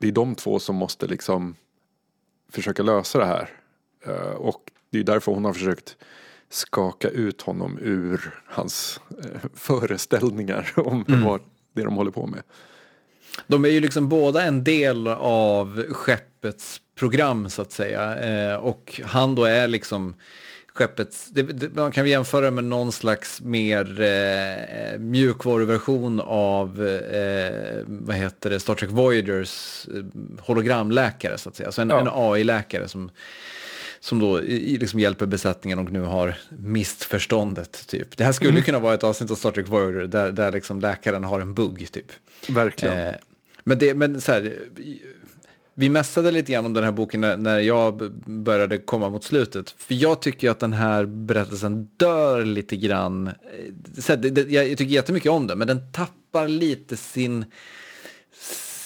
[0.00, 1.54] det är de två som måste liksom
[2.48, 3.50] försöka lösa det här.
[4.06, 5.96] Eh, och det är därför hon har försökt
[6.50, 11.24] skaka ut honom ur hans eh, föreställningar om mm.
[11.24, 11.40] vad
[11.72, 12.42] det de håller på med.
[13.46, 18.18] De är ju liksom båda en del av skeppets program så att säga.
[18.18, 20.14] Eh, och han då är liksom
[20.74, 28.16] skeppets, det, det, man kan jämföra med någon slags mer eh, mjukvaruversion av, eh, vad
[28.16, 30.04] heter det, Star Trek Voyagers eh,
[30.40, 31.66] hologramläkare så att säga.
[31.66, 32.00] Alltså en, ja.
[32.00, 33.10] en AI-läkare som
[34.04, 37.86] som då liksom hjälper besättningen och nu har mist förståndet.
[37.86, 38.16] Typ.
[38.16, 38.62] Det här skulle mm.
[38.62, 41.92] kunna vara ett avsnitt av Star Trek Voyager där, där liksom läkaren har en bugg.
[41.92, 42.06] Typ.
[42.48, 42.98] Verkligen.
[42.98, 43.14] Eh,
[43.64, 44.58] men det, men så här,
[45.74, 49.70] vi mässade lite grann om den här boken när, jag började komma mot slutet.
[49.78, 53.30] För jag tycker att den här berättelsen dör lite grann.
[53.98, 57.44] Så här, det, det, jag tycker jättemycket om den, men den tappar lite sin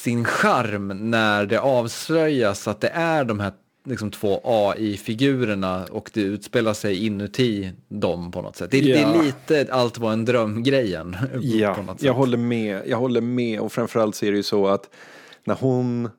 [0.03, 3.53] sin charm när det avslöjas att det är de här
[3.89, 8.71] liksom två AI-figurerna och det utspelar sig inuti dem på något sätt.
[8.71, 8.97] Det, ja.
[8.97, 11.17] det är lite allt var en dröm-grejen.
[11.41, 12.83] Ja, jag håller med.
[12.87, 14.91] Jag håller med och framförallt så är det ju så att
[15.45, 16.11] när hon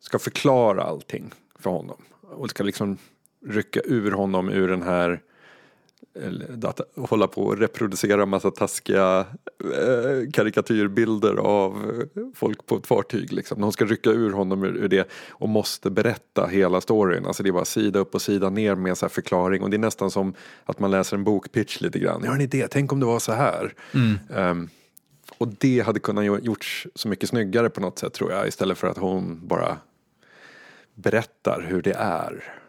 [0.00, 2.98] ska förklara allting för honom och ska liksom
[3.46, 5.20] rycka ur honom ur den här
[6.62, 9.26] att hålla på och reproducera massa taskiga
[9.64, 12.02] eh, karikatyrbilder av
[12.34, 13.32] folk på ett fartyg.
[13.32, 13.60] Liksom.
[13.60, 17.26] De ska rycka ur honom ur, ur, det och måste berätta hela storyn.
[17.26, 19.78] Alltså det är bara sida upp och sida ner med så förklaring och det är
[19.78, 20.34] nästan som
[20.64, 22.20] att man läser en bokpitch lite grann.
[22.22, 23.74] Jag har en idé, tänk om det var så här.
[23.94, 24.18] Mm.
[24.50, 24.68] Um,
[25.38, 28.88] och det hade kunnat gjorts så mycket snyggare på något sätt tror jag istället för
[28.88, 29.76] att hon bara
[30.94, 32.59] berättar hur det är.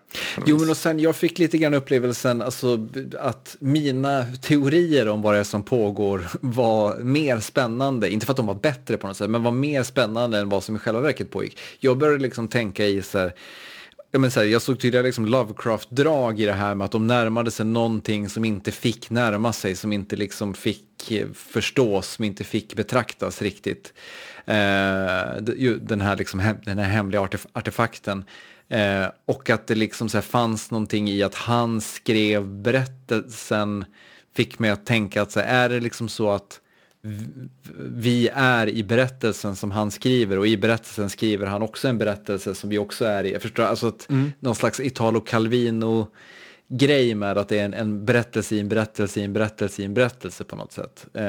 [0.45, 2.88] Jo, men och sen jag fick lite grann upplevelsen alltså,
[3.20, 8.38] att mina teorier om vad det är som pågår var mer spännande, inte för att
[8.38, 11.01] de var bättre på något sätt, men var mer spännande än vad som i själva
[11.01, 11.57] verket pågick.
[11.80, 13.34] Jag började liksom tänka i så här,
[14.12, 17.07] jag, men så här, jag såg tydliga liksom Lovecraft-drag i det här med att de
[17.07, 22.43] närmade sig någonting som inte fick närma sig, som inte liksom fick förstås, som inte
[22.43, 23.93] fick betraktas riktigt.
[24.45, 25.36] Eh,
[25.82, 28.24] den, här liksom, den här hemliga artefakten.
[28.72, 33.86] Eh, och att det liksom så fanns någonting i att han skrev berättelsen
[34.36, 36.60] fick mig att tänka att så här, är det liksom så att
[37.78, 42.56] vi är i berättelsen som han skriver och i berättelsen skriver han också en berättelse
[42.56, 43.32] som vi också är i.
[43.32, 44.32] Jag förstår, alltså att mm.
[44.40, 46.08] någon slags Italo Calvino
[46.72, 49.86] grej med att det är en, en, berättelse i en berättelse i en berättelse i
[49.86, 51.06] en berättelse på något sätt.
[51.14, 51.22] Eh,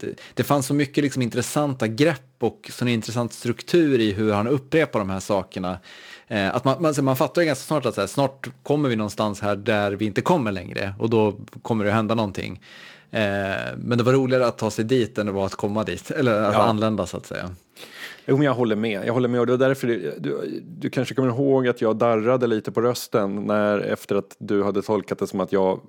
[0.00, 4.46] det, det, fanns så mycket liksom intressanta grepp och sån intressant struktur i hur han
[4.46, 5.78] upprepar de här sakerna
[6.28, 9.40] Eh, att man, man, man fattar ju ganska snart att här, snart kommer vi någonstans
[9.40, 12.60] här där vi inte kommer längre och då kommer det hända någonting.
[13.10, 13.20] Eh,
[13.76, 16.42] men det var roligare att ta sig dit än det var att komma dit, eller
[16.42, 16.62] att ja.
[16.62, 17.50] anlända så att säga.
[18.26, 19.06] Jo, men jag håller med.
[19.06, 21.96] Jag håller med och det var därför det, du, du kanske kommer ihåg att jag
[21.96, 25.80] darrade lite på rösten när efter att du hade tolkat det som att jag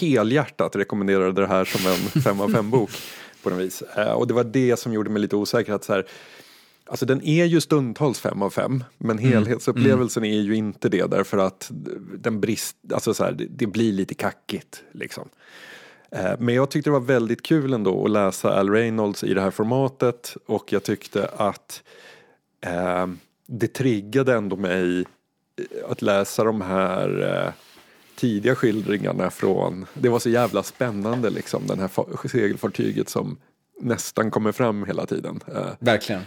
[0.00, 2.90] helhjärtat rekommenderade det här som en fem av fem bok
[3.42, 3.82] på något vis.
[3.82, 5.72] Eh, och det var det som gjorde mig lite osäker.
[5.72, 6.06] Att så här,
[6.90, 9.32] Alltså den är ju stundtals fem av fem men mm.
[9.32, 10.38] helhetsupplevelsen mm.
[10.38, 11.70] är ju inte det därför att
[12.18, 15.28] den brist, alltså så här, det, det, blir lite kackigt liksom.
[16.12, 19.40] Eh, men jag tyckte det var väldigt kul ändå att läsa Al Reynolds i det
[19.40, 21.82] här formatet och jag tyckte att
[22.60, 23.06] eh,
[23.46, 27.52] det triggade ändå mig eh, att läsa de här eh,
[28.16, 33.36] tidiga skildringarna från, det var så jävla spännande liksom, den här segelfartyget som
[33.80, 35.40] nästan kommer fram hela tiden.
[35.46, 36.22] Eh, Verkligen.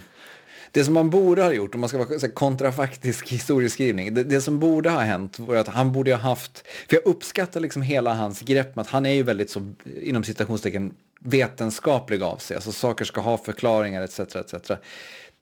[0.72, 4.24] Det som man borde ha gjort, om man ska vara så här kontrafaktisk historieskrivning, det,
[4.24, 7.82] det som borde ha hänt var att han borde ha haft, för jag uppskattar liksom
[7.82, 12.54] hela hans grepp med att han är ju väldigt så, inom citationstecken, vetenskaplig av sig,
[12.54, 14.20] alltså saker ska ha förklaringar etc.
[14.20, 14.70] etc.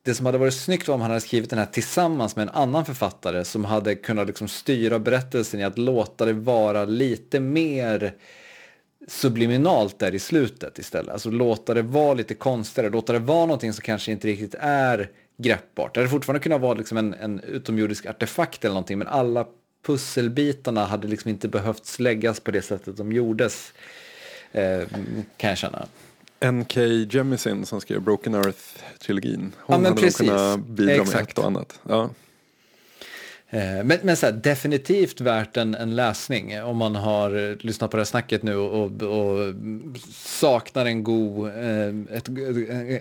[0.03, 2.55] Det som hade varit snyggt var om han hade skrivit den här tillsammans med en
[2.55, 8.15] annan författare som hade kunnat liksom styra berättelsen i att låta det vara lite mer
[9.09, 11.13] subliminalt där i slutet istället.
[11.13, 15.11] Alltså låta det vara lite konstigare, låta det vara någonting som kanske inte riktigt är
[15.37, 15.95] greppbart.
[15.95, 19.47] Det hade fortfarande kunnat vara liksom en, en utomjordisk artefakt eller någonting, men alla
[19.87, 23.73] pusselbitarna hade liksom inte behövt läggas på det sättet de gjordes,
[24.53, 24.81] eh,
[25.37, 25.87] kan jag känna.
[26.41, 26.81] N.K.
[27.11, 29.41] Jemisin som skrev Broken Earth-trilogin.
[29.41, 30.17] Hon Ja, hade nog precis.
[30.29, 31.31] kunnat bidra med Exakt.
[31.33, 31.81] ett och annat.
[31.89, 32.11] Ja.
[33.53, 37.91] Eh, Men, men så här, definitivt värt en, en läsning om man har eh, lyssnat
[37.91, 39.55] på det här snacket nu och, och
[40.13, 42.29] saknar en god, eh, ett,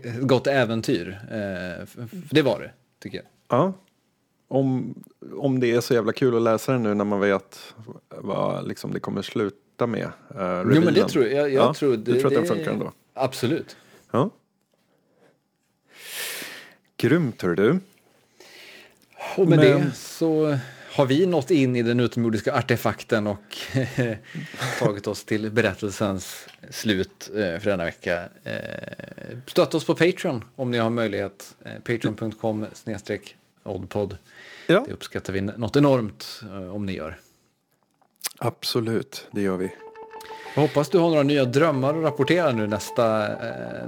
[0.06, 1.20] ett gott äventyr.
[1.32, 1.88] Eh,
[2.32, 3.26] Det var det, tycker jag.
[3.60, 3.74] Ja.
[4.47, 4.95] Om,
[5.36, 7.74] om det är så jävla kul att läsa den nu när man vet
[8.10, 10.12] vad liksom det kommer sluta med.
[10.36, 11.34] Uh, Jo, men det tror jag.
[11.34, 12.91] Jag, jag ja, tror, du tror att den funkar ändå?
[13.14, 13.78] Absolut.
[14.12, 14.30] Ja.
[16.97, 17.80] Grymt hör du.
[19.38, 20.57] Och med Men- det så
[20.91, 23.57] har vi nått in i den utomjordiska artefakten och
[24.80, 28.24] tagit oss till berättelsens slut eh, för denna vecka.
[28.43, 28.53] Eh,
[29.47, 31.55] Stötta oss på Patreon om ni har möjlighet.
[31.65, 34.17] Eh, Patreon.com snedstreck oddpod.
[34.67, 36.41] Ja, Det uppskattar vi något enormt
[36.74, 37.20] om ni gör.
[38.38, 39.28] absolut.
[39.32, 39.72] Det gör vi.
[40.55, 43.30] Jag hoppas du har några nya drömmar att rapportera nu nästa,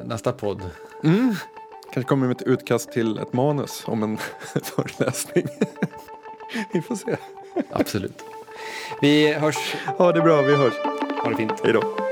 [0.06, 0.62] nästa podd.
[1.94, 4.18] Kanske kommer med ett utkast till ett manus om en
[4.64, 5.48] föreläsning.
[6.74, 7.18] vi får se.
[7.72, 8.24] Absolut.
[9.02, 9.76] Vi hörs.
[9.98, 10.74] Ha det bra, vi hörs.
[11.24, 11.54] Ha det fint.
[11.64, 12.11] Hej då.